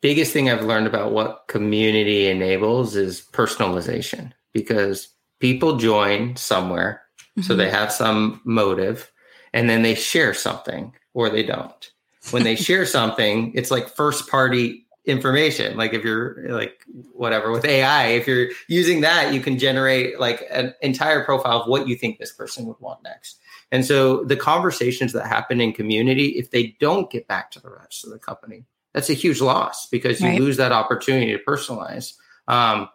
[0.00, 7.02] biggest thing I've learned about what community enables is personalization because people join somewhere
[7.40, 7.46] Mm-hmm.
[7.46, 7.74] So they mm-hmm.
[7.74, 9.10] have some motive
[9.52, 11.90] and then they share something or they don't.
[12.30, 15.76] When they share something, it's like first party information.
[15.76, 20.46] Like if you're like whatever with AI, if you're using that, you can generate like
[20.50, 23.38] an entire profile of what you think this person would want next.
[23.72, 27.70] And so the conversations that happen in community, if they don't get back to the
[27.70, 30.40] rest of the company, that's a huge loss because you right.
[30.40, 32.14] lose that opportunity to personalize.
[32.48, 32.88] Um,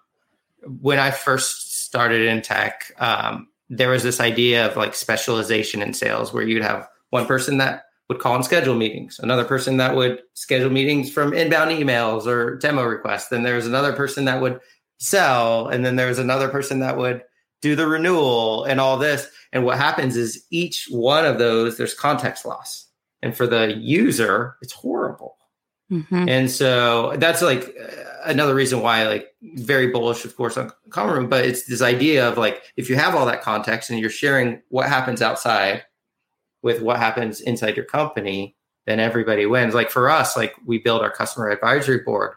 [0.81, 5.93] when I first started in tech, um, there was this idea of like specialization in
[5.93, 9.95] sales where you'd have one person that would call and schedule meetings, another person that
[9.95, 13.29] would schedule meetings from inbound emails or demo requests.
[13.29, 14.59] Then there's another person that would
[14.99, 17.23] sell, and then there's another person that would
[17.61, 19.27] do the renewal and all this.
[19.51, 22.87] And what happens is each one of those, there's context loss.
[23.23, 25.37] And for the user, it's horrible.
[25.91, 26.29] Mm-hmm.
[26.29, 27.75] And so that's like
[28.25, 32.27] another reason why like very bullish, of course, on common room, but it's this idea
[32.27, 35.83] of like if you have all that context and you're sharing what happens outside
[36.65, 38.55] with what happens inside your company,
[38.87, 39.75] then everybody wins.
[39.75, 42.33] Like for us, like we build our customer advisory board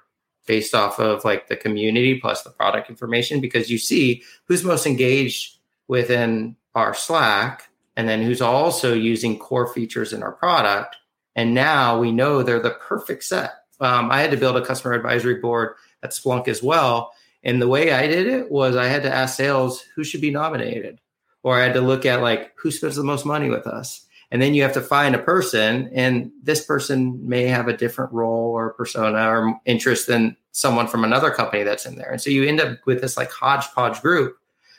[0.47, 4.87] based off of like the community plus the product information because you see who's most
[4.87, 5.57] engaged
[5.89, 10.97] within our Slack and then who's also using core features in our product.
[11.35, 13.55] And now we know they're the perfect set.
[13.81, 17.13] Um, I had to build a customer advisory board at Splunk as well.
[17.43, 20.31] And the way I did it was I had to ask sales who should be
[20.31, 21.01] nominated,
[21.43, 24.43] or I had to look at like who spends the most money with us and
[24.43, 28.51] then you have to find a person and this person may have a different role
[28.51, 32.11] or persona or interest than someone from another company that's in there.
[32.11, 34.37] And so you end up with this like hodgepodge group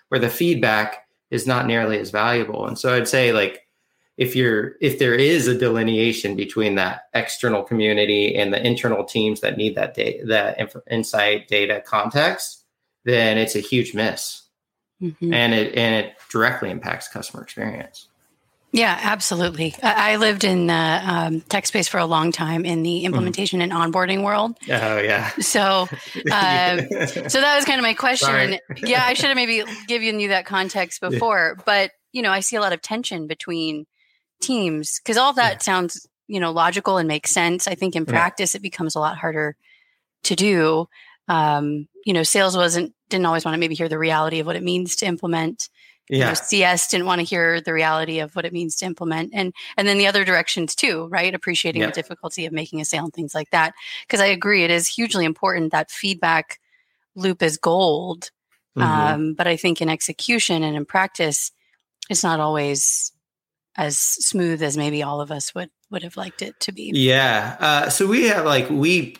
[0.09, 2.65] where the feedback is not nearly as valuable.
[2.65, 3.67] And so i'd say like
[4.19, 9.39] if you're if there is a delineation between that external community and the internal teams
[9.39, 12.65] that need that data that inf- insight data context
[13.05, 14.43] then it's a huge miss.
[15.01, 15.33] Mm-hmm.
[15.33, 18.08] and it and it directly impacts customer experience
[18.71, 19.75] yeah, absolutely.
[19.81, 23.05] I lived in the um, tech space for a long time in the mm-hmm.
[23.07, 23.63] implementation mm.
[23.63, 24.57] and onboarding world.
[24.69, 25.29] Oh yeah.
[25.39, 25.61] So,
[26.31, 26.79] um,
[27.09, 28.59] so that was kind of my question.
[28.77, 31.63] Yeah, I should have maybe given you that context before, yeah.
[31.65, 33.85] but you know, I see a lot of tension between
[34.41, 35.59] teams because all that yeah.
[35.59, 37.67] sounds you know logical and makes sense.
[37.67, 39.55] I think in practice it becomes a lot harder
[40.23, 40.87] to do.
[41.27, 44.55] Um, you know, sales wasn't didn't always want to maybe hear the reality of what
[44.55, 45.69] it means to implement
[46.09, 46.17] yeah.
[46.17, 49.31] You know, CS didn't want to hear the reality of what it means to implement,
[49.33, 51.33] and and then the other directions too, right?
[51.35, 51.87] Appreciating yeah.
[51.87, 53.73] the difficulty of making a sale and things like that.
[54.07, 56.59] Because I agree, it is hugely important that feedback
[57.15, 58.31] loop is gold.
[58.77, 58.81] Mm-hmm.
[58.81, 61.51] Um, but I think in execution and in practice,
[62.09, 63.11] it's not always
[63.77, 66.91] as smooth as maybe all of us would would have liked it to be.
[66.93, 67.55] Yeah.
[67.59, 69.15] Uh, so we have like we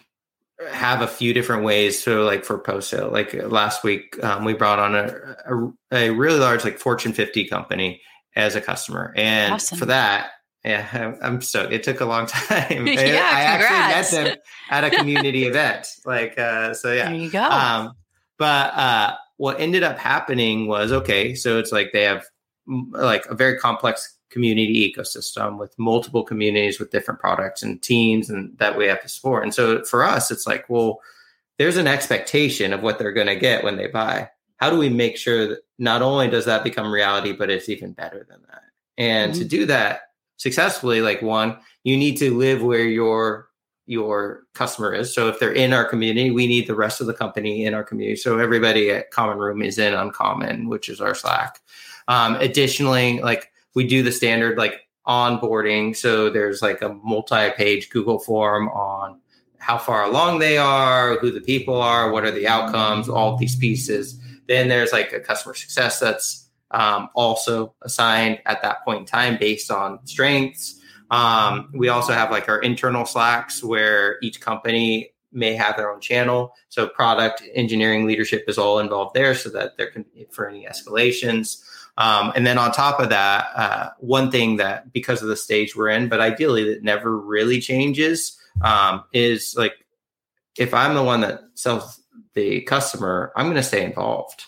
[0.72, 4.54] have a few different ways so like for post sale like last week um, we
[4.54, 5.08] brought on a,
[5.46, 8.02] a, a, really large like fortune 50 company
[8.36, 9.14] as a customer.
[9.16, 9.78] And awesome.
[9.78, 10.32] for that
[10.66, 11.72] yeah i'm stoked.
[11.72, 12.88] It took a long time.
[12.88, 14.14] Yeah, i congrats.
[14.14, 14.38] actually met them
[14.70, 15.88] at a community event.
[16.06, 17.10] Like uh so yeah.
[17.10, 17.44] There you go.
[17.44, 17.94] Um
[18.38, 22.26] but uh what ended up happening was okay so it's like they have
[22.68, 28.58] like a very complex community ecosystem with multiple communities with different products and teams and
[28.58, 29.44] that we have to support.
[29.44, 31.02] And so for us, it's like, well,
[31.58, 34.30] there's an expectation of what they're going to get when they buy.
[34.58, 37.94] How do we make sure that not only does that become reality, but it's even
[37.94, 38.64] better than that?
[38.98, 39.42] And mm-hmm.
[39.42, 40.02] to do that
[40.38, 43.50] successfully, like one, you need to live where your
[43.86, 45.12] your customer is.
[45.12, 47.84] So if they're in our community, we need the rest of the company in our
[47.84, 48.18] community.
[48.18, 51.60] So everybody at Common Room is in Uncommon, which is our Slack.
[52.08, 55.96] Um, additionally, like we do the standard like onboarding.
[55.96, 59.20] So there's like a multi-page Google form on
[59.58, 63.56] how far along they are, who the people are, what are the outcomes, all these
[63.56, 64.20] pieces.
[64.48, 69.38] Then there's like a customer success that's um, also assigned at that point in time
[69.40, 70.80] based on strengths.
[71.12, 76.02] Um, we also have like our internal Slacks where each company may have their own
[76.02, 76.54] channel.
[76.70, 81.64] So product engineering leadership is all involved there so that there can for any escalations.
[82.00, 85.76] Um, and then on top of that, uh, one thing that because of the stage
[85.76, 89.74] we're in, but ideally that never really changes, um, is like
[90.58, 92.02] if I'm the one that sells
[92.36, 94.46] the customer, I'm going to stay involved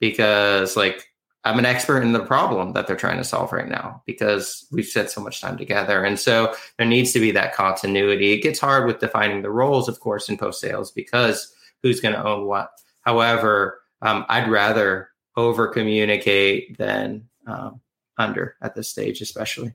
[0.00, 1.08] because like
[1.44, 4.84] I'm an expert in the problem that they're trying to solve right now because we've
[4.84, 6.04] spent so much time together.
[6.04, 8.32] And so there needs to be that continuity.
[8.32, 12.14] It gets hard with defining the roles, of course, in post sales because who's going
[12.14, 12.72] to own what.
[13.02, 15.07] However, um, I'd rather
[15.38, 17.80] over communicate than um,
[18.18, 19.72] under at this stage, especially.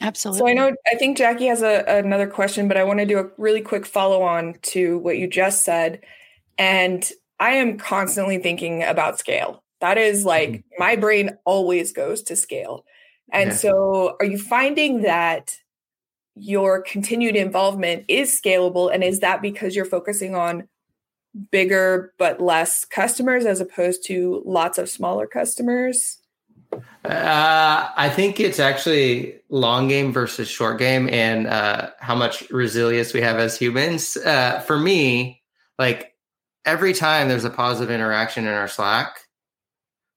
[0.00, 0.40] Absolutely.
[0.40, 3.18] So I know I think Jackie has a, another question, but I want to do
[3.18, 6.02] a really quick follow on to what you just said.
[6.58, 9.64] And I am constantly thinking about scale.
[9.80, 10.60] That is like mm-hmm.
[10.78, 12.84] my brain always goes to scale.
[13.32, 13.56] And yeah.
[13.56, 15.56] so are you finding that
[16.34, 18.92] your continued involvement is scalable?
[18.92, 20.68] And is that because you're focusing on
[21.50, 26.18] bigger but less customers as opposed to lots of smaller customers?
[27.04, 33.12] Uh, I think it's actually long game versus short game and uh, how much resilience
[33.12, 34.16] we have as humans.
[34.16, 35.42] Uh, for me,
[35.78, 36.14] like
[36.64, 39.18] every time there's a positive interaction in our Slack,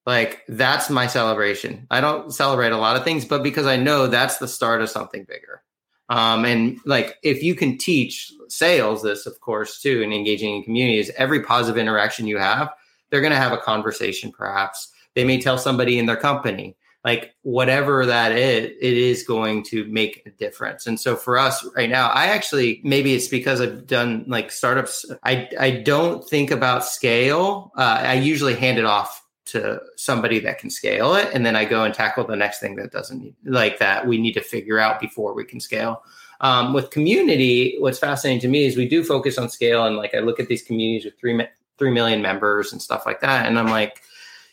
[0.05, 1.85] like that's my celebration.
[1.91, 4.89] I don't celebrate a lot of things, but because I know that's the start of
[4.89, 5.61] something bigger.
[6.09, 10.63] Um, and like if you can teach sales this, of course, too, and engaging in
[10.63, 12.69] communities, every positive interaction you have,
[13.09, 14.31] they're going to have a conversation.
[14.31, 19.63] Perhaps they may tell somebody in their company, like whatever that is, it is going
[19.63, 20.87] to make a difference.
[20.87, 25.05] And so for us right now, I actually maybe it's because I've done like startups.
[25.23, 27.71] I I don't think about scale.
[27.77, 31.63] Uh, I usually hand it off to somebody that can scale it and then i
[31.63, 34.77] go and tackle the next thing that doesn't need like that we need to figure
[34.77, 36.03] out before we can scale
[36.41, 40.13] Um, with community, what's fascinating to me is we do focus on scale, and like
[40.13, 41.39] I look at these communities with three
[41.77, 44.01] three million members and stuff like that, and I'm like,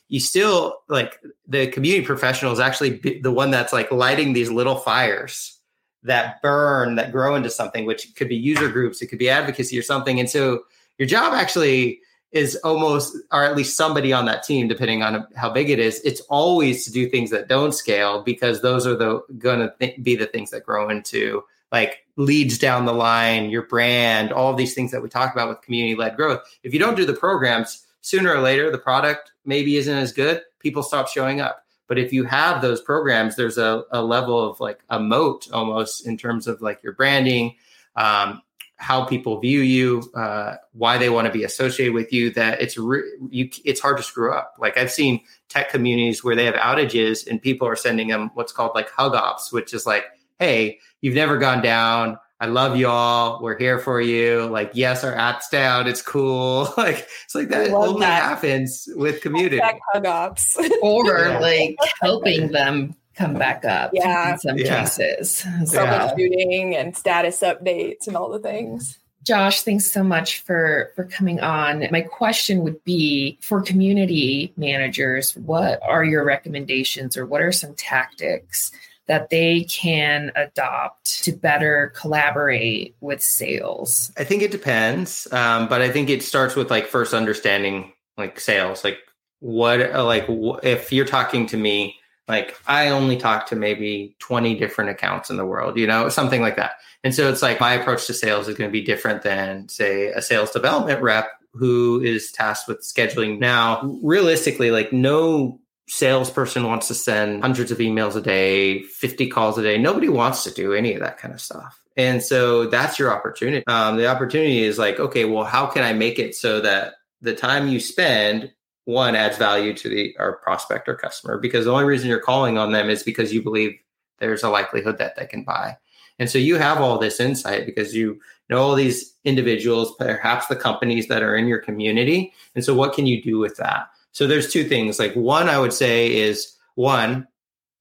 [0.08, 4.76] you still like the community professional is actually the one that's like lighting these little
[4.76, 5.58] fires
[6.02, 9.78] that burn that grow into something, which could be user groups, it could be advocacy
[9.78, 10.60] or something, and so
[10.98, 12.00] your job actually
[12.34, 16.00] is almost, or at least somebody on that team, depending on how big it is,
[16.00, 20.02] it's always to do things that don't scale because those are the going to th-
[20.02, 24.56] be the things that grow into like leads down the line, your brand, all of
[24.56, 26.38] these things that we talk about with community led growth.
[26.62, 30.40] If you don't do the programs, sooner or later, the product maybe isn't as good.
[30.60, 31.64] People stop showing up.
[31.88, 36.06] But if you have those programs, there's a, a level of like a moat almost
[36.06, 37.56] in terms of like your branding,
[37.96, 38.40] um,
[38.76, 42.30] how people view you, uh, why they want to be associated with you.
[42.30, 44.54] That it's re- you, it's hard to screw up.
[44.60, 48.52] Like I've seen tech communities where they have outages and people are sending them what's
[48.52, 50.04] called like hug ops, which is like,
[50.38, 52.18] hey, you've never gone down.
[52.40, 53.42] I love y'all.
[53.42, 54.46] We're here for you.
[54.46, 55.86] Like, yes, our app's down.
[55.86, 56.68] It's cool.
[56.76, 58.22] like, it's like that only that.
[58.22, 59.60] happens with community.
[59.92, 60.56] Hug ops.
[60.82, 61.38] or yeah.
[61.38, 64.32] like helping them come back up yeah.
[64.32, 64.80] in some yeah.
[64.80, 65.42] cases.
[65.46, 66.80] Troubleshooting yeah.
[66.80, 68.98] and status updates and all the things.
[69.22, 71.86] Josh, thanks so much for for coming on.
[71.90, 77.74] My question would be for community managers, what are your recommendations or what are some
[77.74, 78.70] tactics
[79.06, 84.12] that they can adopt to better collaborate with sales?
[84.16, 88.40] I think it depends, um, but I think it starts with like first understanding like
[88.40, 88.98] sales, like
[89.40, 90.26] what like
[90.62, 91.96] if you're talking to me
[92.28, 96.40] like I only talk to maybe 20 different accounts in the world, you know, something
[96.40, 96.72] like that.
[97.02, 100.06] And so it's like my approach to sales is going to be different than, say,
[100.06, 103.38] a sales development rep who is tasked with scheduling.
[103.38, 109.58] Now, realistically, like no salesperson wants to send hundreds of emails a day, 50 calls
[109.58, 109.78] a day.
[109.78, 111.80] Nobody wants to do any of that kind of stuff.
[111.96, 113.64] And so that's your opportunity.
[113.66, 117.34] Um, the opportunity is like, okay, well, how can I make it so that the
[117.34, 118.52] time you spend
[118.84, 122.58] one adds value to the our prospect or customer because the only reason you're calling
[122.58, 123.78] on them is because you believe
[124.18, 125.76] there's a likelihood that they can buy.
[126.18, 130.56] And so you have all this insight because you know all these individuals, perhaps the
[130.56, 132.32] companies that are in your community.
[132.54, 133.88] And so what can you do with that?
[134.14, 134.98] So there's two things.
[134.98, 137.26] Like one, I would say is one,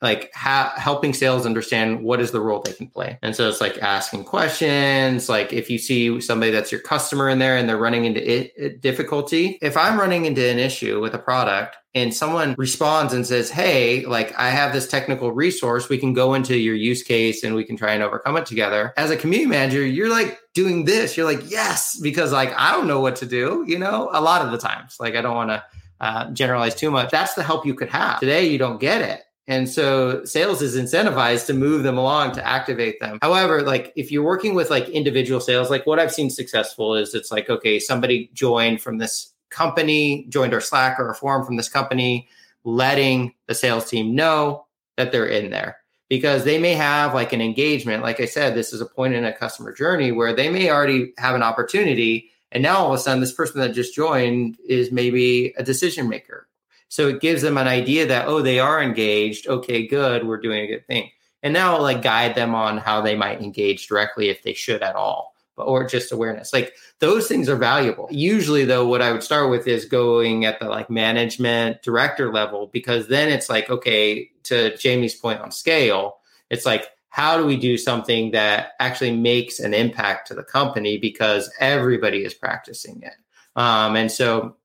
[0.02, 3.18] like ha- helping sales understand what is the role they can play.
[3.22, 5.30] And so it's like asking questions.
[5.30, 8.82] Like if you see somebody that's your customer in there and they're running into it,
[8.82, 13.52] difficulty, if I'm running into an issue with a product and someone responds and says,
[13.52, 17.56] Hey, like I have this technical resource, we can go into your use case and
[17.56, 18.92] we can try and overcome it together.
[18.98, 21.16] As a community manager, you're like doing this.
[21.16, 24.44] You're like, yes, because like I don't know what to do, you know, a lot
[24.44, 24.98] of the times.
[25.00, 25.64] Like I don't want to
[26.04, 27.10] uh, generalize too much.
[27.12, 28.20] That's the help you could have.
[28.20, 29.22] Today, you don't get it.
[29.48, 33.20] And so sales is incentivized to move them along to activate them.
[33.22, 37.14] However, like if you're working with like individual sales, like what I've seen successful is
[37.14, 41.56] it's like, okay, somebody joined from this company, joined our Slack or a forum from
[41.56, 42.28] this company,
[42.66, 44.66] letting the sales team know
[44.98, 45.78] that they're in there
[46.10, 48.04] because they may have like an engagement.
[48.04, 51.14] Like I said, this is a point in a customer journey where they may already
[51.18, 54.92] have an opportunity and now all of a sudden, this person that just joined is
[54.92, 56.48] maybe a decision maker.
[56.88, 59.48] So it gives them an idea that, oh, they are engaged.
[59.48, 60.26] Okay, good.
[60.26, 61.10] We're doing a good thing.
[61.42, 64.96] And now like guide them on how they might engage directly if they should at
[64.96, 66.54] all, but, or just awareness.
[66.54, 68.08] Like those things are valuable.
[68.12, 72.68] Usually, though, what I would start with is going at the like management director level,
[72.68, 76.18] because then it's like, okay, to Jamie's point on scale,
[76.50, 80.98] it's like, how do we do something that actually makes an impact to the company
[80.98, 83.14] because everybody is practicing it?
[83.56, 84.56] Um, and so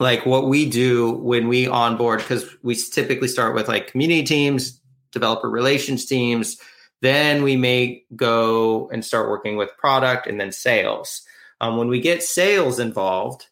[0.00, 4.80] like what we do when we onboard because we typically start with like community teams
[5.12, 6.56] developer relations teams
[7.00, 11.22] then we may go and start working with product and then sales.
[11.60, 13.46] Um, when we get sales involved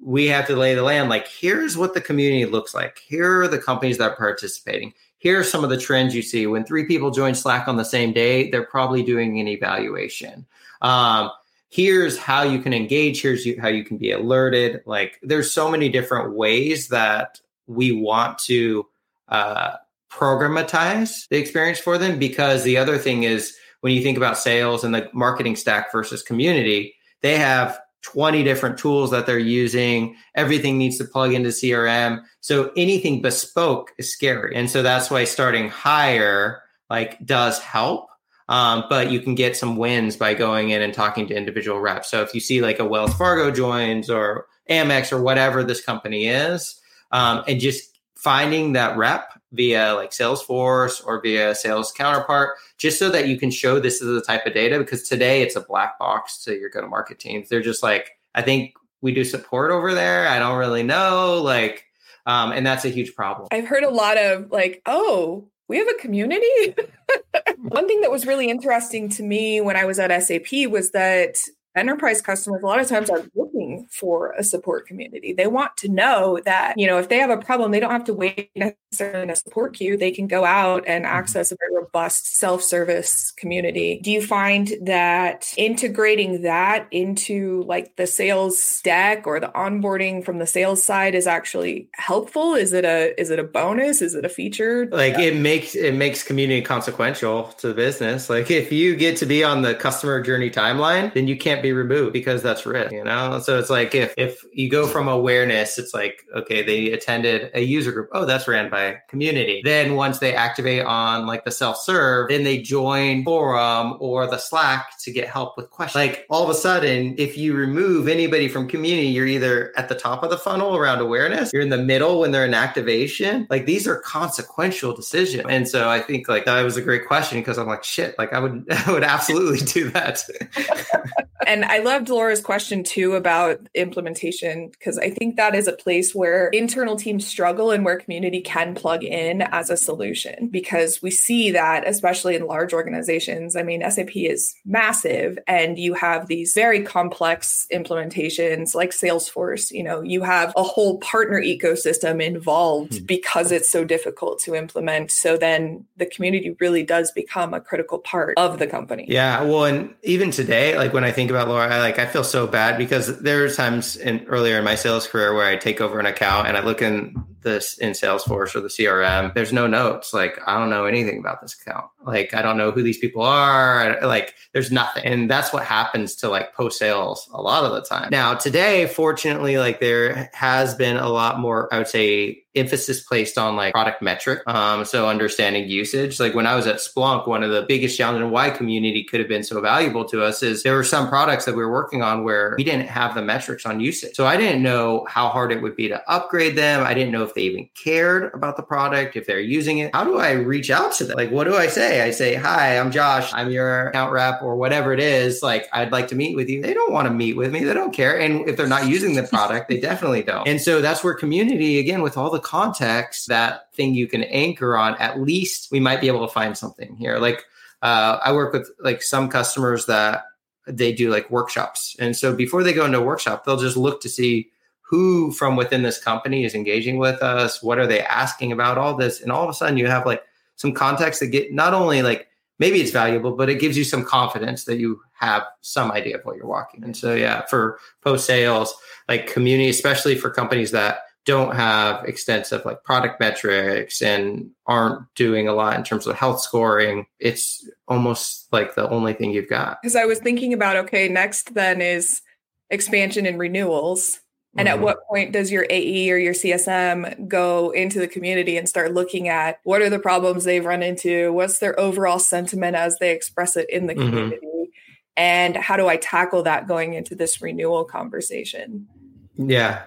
[0.00, 3.02] we have to lay the land like here's what the community looks like.
[3.06, 6.48] Here are the companies that are participating here are some of the trends you see.
[6.48, 10.46] When three people join Slack on the same day, they're probably doing an evaluation.
[10.80, 11.30] Um,
[11.68, 13.22] here's how you can engage.
[13.22, 14.82] Here's how you can be alerted.
[14.84, 18.84] Like there's so many different ways that we want to
[19.28, 19.76] uh,
[20.10, 22.18] programatize the experience for them.
[22.18, 26.24] Because the other thing is when you think about sales and the marketing stack versus
[26.24, 30.16] community, they have 20 different tools that they're using.
[30.34, 32.22] Everything needs to plug into CRM.
[32.40, 34.54] So anything bespoke is scary.
[34.54, 38.08] And so that's why starting higher like does help.
[38.48, 42.10] Um, but you can get some wins by going in and talking to individual reps.
[42.10, 46.26] So if you see like a Wells Fargo joins or Amex or whatever this company
[46.26, 46.78] is,
[47.12, 53.10] um, and just finding that rep via like Salesforce or via sales counterpart, just so
[53.10, 54.78] that you can show this is the type of data.
[54.78, 57.48] Because today it's a black box to your go to market teams.
[57.48, 60.28] They're just like, I think we do support over there.
[60.28, 61.40] I don't really know.
[61.42, 61.84] Like,
[62.26, 63.48] um, and that's a huge problem.
[63.50, 66.74] I've heard a lot of like, oh, we have a community.
[67.58, 71.38] One thing that was really interesting to me when I was at SAP was that
[71.74, 75.32] enterprise customers a lot of times are looking for a support community.
[75.32, 78.04] They want to know that you know if they have a problem they don't have
[78.04, 81.14] to wait necessarily in a support queue they can go out and mm-hmm.
[81.14, 84.00] access a very robust self-service community.
[84.02, 90.38] Do you find that integrating that into like the sales deck or the onboarding from
[90.38, 92.54] the sales side is actually helpful?
[92.54, 94.02] Is it a is it a bonus?
[94.02, 94.86] Is it a feature?
[94.86, 95.26] Like yeah.
[95.26, 98.28] it makes it makes community consequential to the business.
[98.30, 101.72] Like if you get to be on the customer journey timeline then you can't be
[101.72, 103.38] removed because that's risk, you know?
[103.40, 107.60] So it's like if if you go from awareness, it's like, okay, they attended a
[107.60, 108.08] user group.
[108.12, 109.62] Oh, that's ran by community.
[109.64, 114.98] Then once they activate on like the self-serve, then they join forum or the Slack
[115.00, 115.94] to get help with questions.
[115.94, 119.94] Like all of a sudden, if you remove anybody from community, you're either at the
[119.94, 123.46] top of the funnel around awareness, you're in the middle when they're in activation.
[123.50, 125.46] Like these are consequential decisions.
[125.48, 128.32] And so I think like that was a great question because I'm like, shit, like
[128.32, 130.22] I would I would absolutely do that.
[131.46, 136.14] And I loved Laura's question too about implementation, because I think that is a place
[136.14, 140.48] where internal teams struggle and where community can plug in as a solution.
[140.48, 143.56] Because we see that, especially in large organizations.
[143.56, 149.70] I mean, SAP is massive, and you have these very complex implementations like Salesforce.
[149.70, 153.06] You know, you have a whole partner ecosystem involved mm-hmm.
[153.06, 155.10] because it's so difficult to implement.
[155.10, 159.06] So then the community really does become a critical part of the company.
[159.08, 159.42] Yeah.
[159.42, 161.72] Well, and even today, like when I think about Laura.
[161.72, 165.06] I like I feel so bad because there are times in earlier in my sales
[165.06, 168.60] career where I take over an account and I look in this in Salesforce or
[168.60, 169.34] the CRM.
[169.34, 170.12] There's no notes.
[170.12, 171.86] Like I don't know anything about this account.
[172.04, 173.98] Like I don't know who these people are.
[174.02, 175.04] Like there's nothing.
[175.04, 178.08] And that's what happens to like post sales a lot of the time.
[178.10, 183.38] Now today, fortunately, like there has been a lot more, I would say, emphasis placed
[183.38, 184.42] on like product metric.
[184.46, 186.20] Um, so understanding usage.
[186.20, 189.28] Like when I was at Splunk, one of the biggest challenges why community could have
[189.28, 192.24] been so valuable to us is there were some products that we were working on
[192.24, 194.14] where we didn't have the metrics on usage.
[194.14, 196.84] So I didn't know how hard it would be to upgrade them.
[196.84, 199.94] I didn't know if they even cared about the product, if they're using it.
[199.94, 201.16] How do I reach out to them?
[201.16, 202.02] Like, what do I say?
[202.02, 203.32] I say, hi, I'm Josh.
[203.32, 205.42] I'm your account rep or whatever it is.
[205.42, 206.62] Like, I'd like to meet with you.
[206.62, 207.64] They don't want to meet with me.
[207.64, 208.18] They don't care.
[208.18, 210.46] And if they're not using the product, they definitely don't.
[210.46, 214.76] And so that's where community, again, with all the context, that thing you can anchor
[214.76, 217.18] on, at least we might be able to find something here.
[217.18, 217.44] Like
[217.82, 220.24] uh, I work with like some customers that
[220.66, 221.96] they do like workshops.
[221.98, 224.50] And so before they go into a workshop, they'll just look to see
[224.92, 228.94] who from within this company is engaging with us, what are they asking about all
[228.94, 229.22] this.
[229.22, 230.22] And all of a sudden you have like
[230.56, 232.28] some context that get not only like
[232.58, 236.24] maybe it's valuable, but it gives you some confidence that you have some idea of
[236.24, 236.84] what you're walking.
[236.84, 238.74] And so yeah, for post sales,
[239.08, 245.48] like community, especially for companies that don't have extensive like product metrics and aren't doing
[245.48, 249.80] a lot in terms of health scoring it's almost like the only thing you've got
[249.80, 252.22] because i was thinking about okay next then is
[252.70, 254.18] expansion and renewals
[254.56, 254.78] and mm-hmm.
[254.78, 258.92] at what point does your AE or your CSM go into the community and start
[258.92, 261.32] looking at what are the problems they've run into?
[261.32, 264.10] What's their overall sentiment as they express it in the mm-hmm.
[264.10, 264.72] community?
[265.16, 268.88] And how do I tackle that going into this renewal conversation?
[269.36, 269.84] Yeah.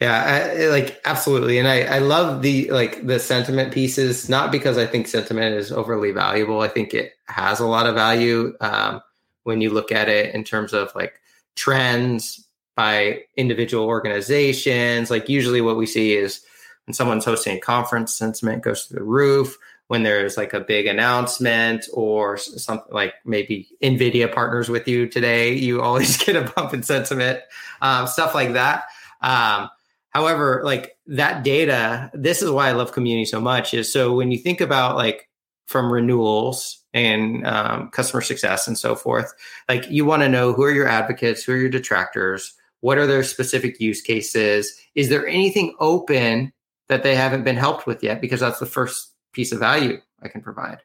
[0.00, 4.28] Yeah, I, like absolutely, and I I love the like the sentiment pieces.
[4.28, 6.60] Not because I think sentiment is overly valuable.
[6.60, 9.00] I think it has a lot of value um,
[9.42, 11.20] when you look at it in terms of like
[11.56, 12.47] trends
[12.78, 15.10] by individual organizations.
[15.10, 16.40] Like usually, what we see is
[16.86, 19.58] when someone's hosting a conference, sentiment goes through the roof.
[19.88, 25.54] When there's like a big announcement or something like maybe Nvidia partners with you today,
[25.54, 27.40] you always get a bump in sentiment,
[27.82, 28.84] um, stuff like that.
[29.22, 29.70] Um,
[30.10, 33.74] However, like that data, this is why I love community so much.
[33.74, 35.28] Is so when you think about like
[35.66, 39.32] from renewals and um, customer success and so forth,
[39.68, 43.06] like you want to know who are your advocates, who are your detractors, what are
[43.06, 46.52] their specific use cases, is there anything open
[46.88, 48.20] that they haven't been helped with yet?
[48.20, 50.78] Because that's the first piece of value I can provide.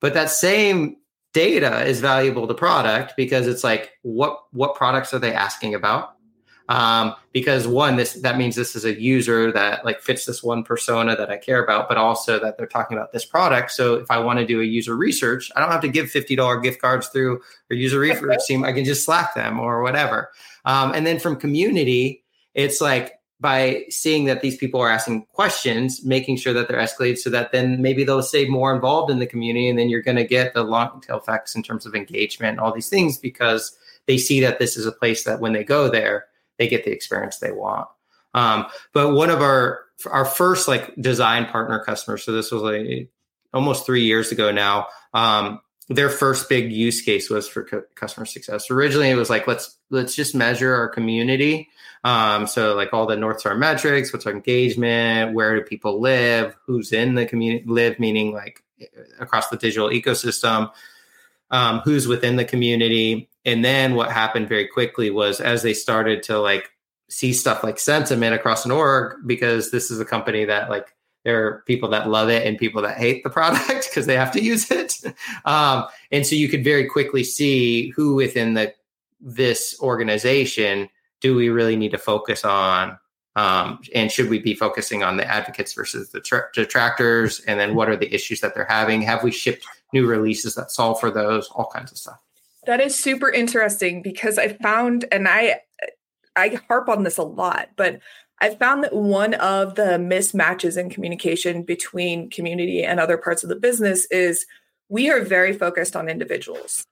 [0.00, 0.96] But that same
[1.32, 6.13] data is valuable to product because it's like what what products are they asking about
[6.68, 10.62] um, because one this that means this is a user that like fits this one
[10.62, 13.70] persona that i care about but also that they're talking about this product.
[13.70, 16.62] So if i want to do a user research i don't have to give $50
[16.62, 17.40] gift cards through
[17.70, 18.64] a user research team.
[18.64, 20.30] I can just slack them or whatever.
[20.64, 26.02] Um, and then from community it's like by seeing that these people are asking questions,
[26.04, 29.26] making sure that they're escalated so that then maybe they'll stay more involved in the
[29.26, 29.68] community.
[29.68, 32.60] And then you're going to get the long tail effects in terms of engagement and
[32.60, 35.90] all these things because they see that this is a place that when they go
[35.90, 36.26] there,
[36.58, 37.88] they get the experience they want.
[38.34, 39.80] Um, but one of our
[40.10, 43.08] our first like design partner customers, so this was like
[43.52, 44.88] almost three years ago now.
[45.14, 48.70] Um, their first big use case was for cu- customer success.
[48.70, 51.68] Originally, it was like let's let's just measure our community.
[52.04, 56.54] Um, so like all the North Star metrics, what's our engagement, where do people live,
[56.66, 58.62] who's in the community live, meaning like
[59.20, 60.70] across the digital ecosystem,
[61.50, 63.30] um, who's within the community.
[63.44, 66.70] And then what happened very quickly was as they started to like
[67.10, 71.46] see stuff like sentiment across an org, because this is a company that like there
[71.46, 74.42] are people that love it and people that hate the product because they have to
[74.42, 75.02] use it.
[75.44, 78.74] Um, and so you could very quickly see who within the
[79.20, 80.88] this organization
[81.22, 82.98] do we really need to focus on
[83.36, 87.40] um, and should we be focusing on the advocates versus the tra- detractors?
[87.40, 89.02] And then what are the issues that they're having?
[89.02, 91.48] Have we shipped new releases that solve for those?
[91.48, 92.20] All kinds of stuff
[92.66, 95.58] that is super interesting because i found and i
[96.36, 98.00] i harp on this a lot but
[98.40, 103.48] I found that one of the mismatches in communication between community and other parts of
[103.48, 104.44] the business is
[104.88, 106.86] we are very focused on individuals.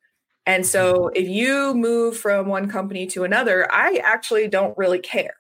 [0.47, 1.16] And so mm-hmm.
[1.16, 5.37] if you move from one company to another, I actually don't really care.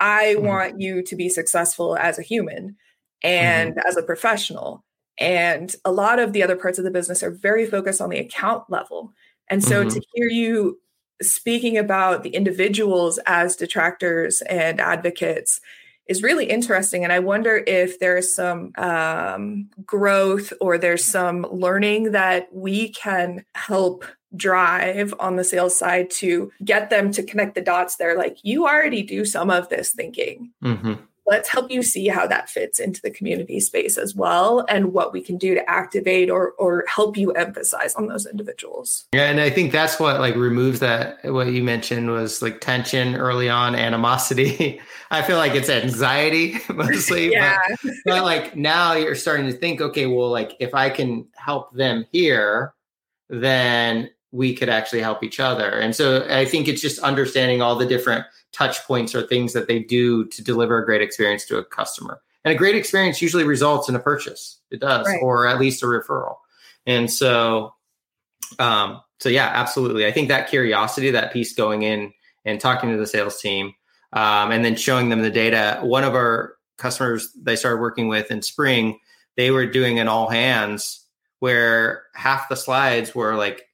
[0.00, 0.46] I mm-hmm.
[0.46, 2.76] want you to be successful as a human
[3.22, 3.88] and mm-hmm.
[3.88, 4.84] as a professional.
[5.18, 8.18] And a lot of the other parts of the business are very focused on the
[8.18, 9.12] account level.
[9.48, 9.90] And so mm-hmm.
[9.90, 10.78] to hear you
[11.20, 15.60] speaking about the individuals as detractors and advocates
[16.06, 17.04] is really interesting.
[17.04, 23.44] And I wonder if there's some um, growth or there's some learning that we can
[23.54, 28.16] help drive on the sales side to get them to connect the dots there.
[28.16, 30.52] Like you already do some of this thinking.
[30.64, 30.94] Mm-hmm
[31.26, 35.12] let's help you see how that fits into the community space as well and what
[35.12, 39.06] we can do to activate or or help you emphasize on those individuals.
[39.12, 43.14] Yeah and i think that's what like removes that what you mentioned was like tension
[43.14, 44.80] early on animosity.
[45.10, 47.58] I feel like it's anxiety mostly yeah.
[47.82, 51.72] but, but like now you're starting to think okay well like if i can help
[51.72, 52.74] them here
[53.28, 55.68] then we could actually help each other.
[55.68, 59.66] And so i think it's just understanding all the different touch points or things that
[59.66, 62.20] they do to deliver a great experience to a customer.
[62.44, 64.58] And a great experience usually results in a purchase.
[64.70, 65.20] It does, right.
[65.22, 66.36] or at least a referral.
[66.86, 67.74] And so,
[68.58, 70.06] um, so yeah, absolutely.
[70.06, 72.12] I think that curiosity, that piece going in
[72.44, 73.74] and talking to the sales team,
[74.12, 75.78] um, and then showing them the data.
[75.82, 78.98] One of our customers they started working with in spring,
[79.36, 81.06] they were doing an all hands
[81.38, 83.68] where half the slides were like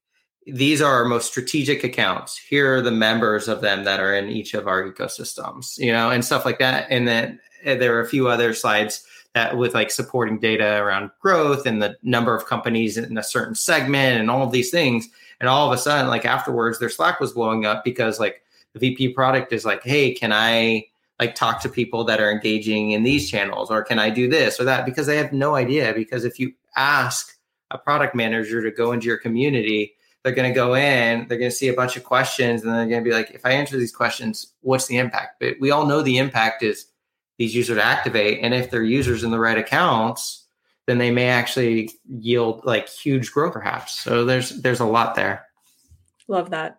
[0.52, 2.36] these are our most strategic accounts.
[2.36, 6.10] Here are the members of them that are in each of our ecosystems, you know,
[6.10, 6.86] and stuff like that.
[6.90, 11.10] And then uh, there are a few other slides that with like supporting data around
[11.20, 15.08] growth and the number of companies in a certain segment and all of these things.
[15.40, 18.42] And all of a sudden, like afterwards, their Slack was blowing up because like
[18.72, 20.86] the VP product is like, hey, can I
[21.20, 24.58] like talk to people that are engaging in these channels or can I do this
[24.58, 24.86] or that?
[24.86, 25.92] Because they have no idea.
[25.94, 27.36] Because if you ask
[27.70, 29.94] a product manager to go into your community,
[30.28, 32.86] they're going to go in, they're going to see a bunch of questions, and they're
[32.86, 35.40] going to be like, if I answer these questions, what's the impact?
[35.40, 36.84] But we all know the impact is
[37.38, 38.40] these users activate.
[38.42, 40.44] And if they're users in the right accounts,
[40.86, 43.98] then they may actually yield like huge growth perhaps.
[43.98, 45.46] So there's there's a lot there.
[46.26, 46.78] Love that.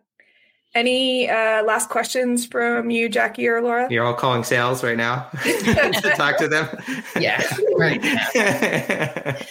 [0.76, 3.88] Any uh, last questions from you, Jackie or Laura?
[3.90, 6.68] You're all calling sales right now to talk to them.
[7.20, 7.44] Yeah,
[7.76, 8.00] right.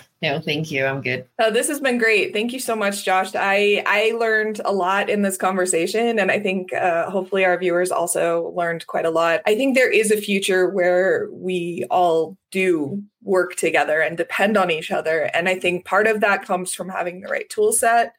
[0.22, 0.86] no, thank you.
[0.86, 1.26] I'm good.
[1.40, 2.32] Oh, this has been great.
[2.32, 3.34] Thank you so much, Josh.
[3.34, 7.90] I I learned a lot in this conversation, and I think uh, hopefully our viewers
[7.90, 9.40] also learned quite a lot.
[9.44, 14.70] I think there is a future where we all do work together and depend on
[14.70, 18.14] each other, and I think part of that comes from having the right tool set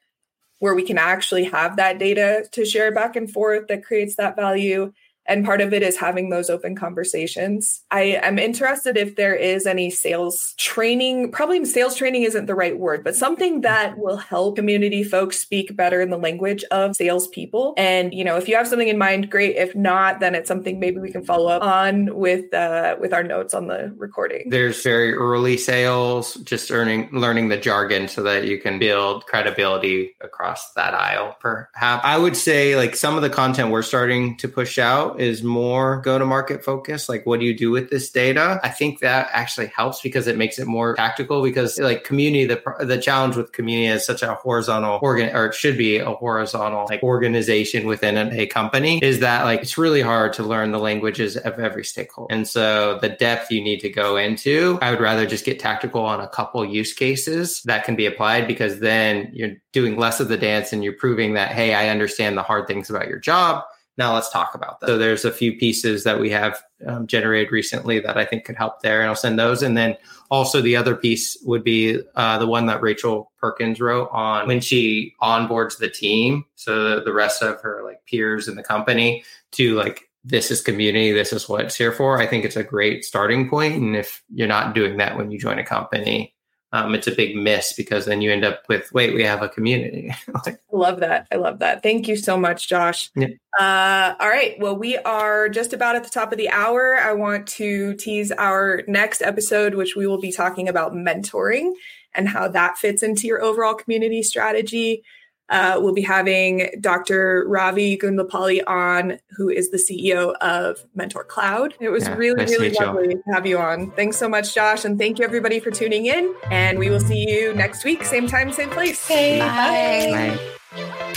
[0.59, 4.35] where we can actually have that data to share back and forth that creates that
[4.35, 4.93] value
[5.29, 7.83] and part of it is having those open conversations.
[7.91, 12.77] I am interested if there is any sales training, probably sales training isn't the right
[12.77, 17.75] word, but something that will help community folks speak better in the language of salespeople.
[17.77, 19.55] And, you know, if you have something in mind, great.
[19.55, 23.23] If not, then it's something maybe we can follow up on with uh, with our
[23.23, 24.49] notes on the recording.
[24.49, 30.15] There's very early sales, just earning learning the jargon so that you can build credibility
[30.21, 31.37] across that aisle.
[31.39, 35.43] Perhaps I would say like some of the content we're starting to push out is
[35.43, 37.09] more go to market focused.
[37.09, 38.59] Like, what do you do with this data?
[38.63, 41.43] I think that actually helps because it makes it more tactical.
[41.43, 45.53] Because like community, the the challenge with community is such a horizontal organ, or it
[45.53, 48.99] should be a horizontal like organization within a company.
[49.03, 52.99] Is that like it's really hard to learn the languages of every stakeholder, and so
[52.99, 54.79] the depth you need to go into.
[54.81, 58.47] I would rather just get tactical on a couple use cases that can be applied
[58.47, 62.37] because then you're doing less of the dance and you're proving that hey, I understand
[62.37, 63.63] the hard things about your job
[63.97, 64.87] now let's talk about that.
[64.87, 68.55] So there's a few pieces that we have um, generated recently that I think could
[68.55, 69.61] help there, and I'll send those.
[69.61, 69.97] And then
[70.31, 74.61] also the other piece would be uh, the one that Rachel Perkins wrote on when
[74.61, 79.75] she onboards the team, so the, rest of her like peers in the company to
[79.75, 82.19] like this is community, this is what it's here for.
[82.19, 85.39] I think it's a great starting point, and if you're not doing that when you
[85.39, 86.33] join a company,
[86.71, 89.49] um, it's a big miss because then you end up with wait we have a
[89.49, 90.13] community.
[90.35, 91.27] I love that.
[91.31, 91.81] I love that.
[91.81, 93.09] Thank you so much josh.
[93.15, 93.27] Yeah.
[93.59, 94.55] uh, all right.
[94.59, 96.95] Well we are just about at the top of the hour.
[96.95, 101.73] I want to tease our next episode which we will be talking about mentoring
[102.13, 105.03] and how that fits into your overall community strategy
[105.49, 107.45] uh, we'll be having Dr.
[107.47, 111.75] Ravi Gundlapalli on, who is the CEO of Mentor Cloud.
[111.79, 113.91] It was yeah, really, nice really to lovely to have you on.
[113.91, 114.85] Thanks so much, Josh.
[114.85, 116.33] And thank you, everybody, for tuning in.
[116.51, 119.05] And we will see you next week, same time, same place.
[119.09, 120.37] Okay, bye.
[120.71, 120.83] bye.
[121.03, 121.15] bye.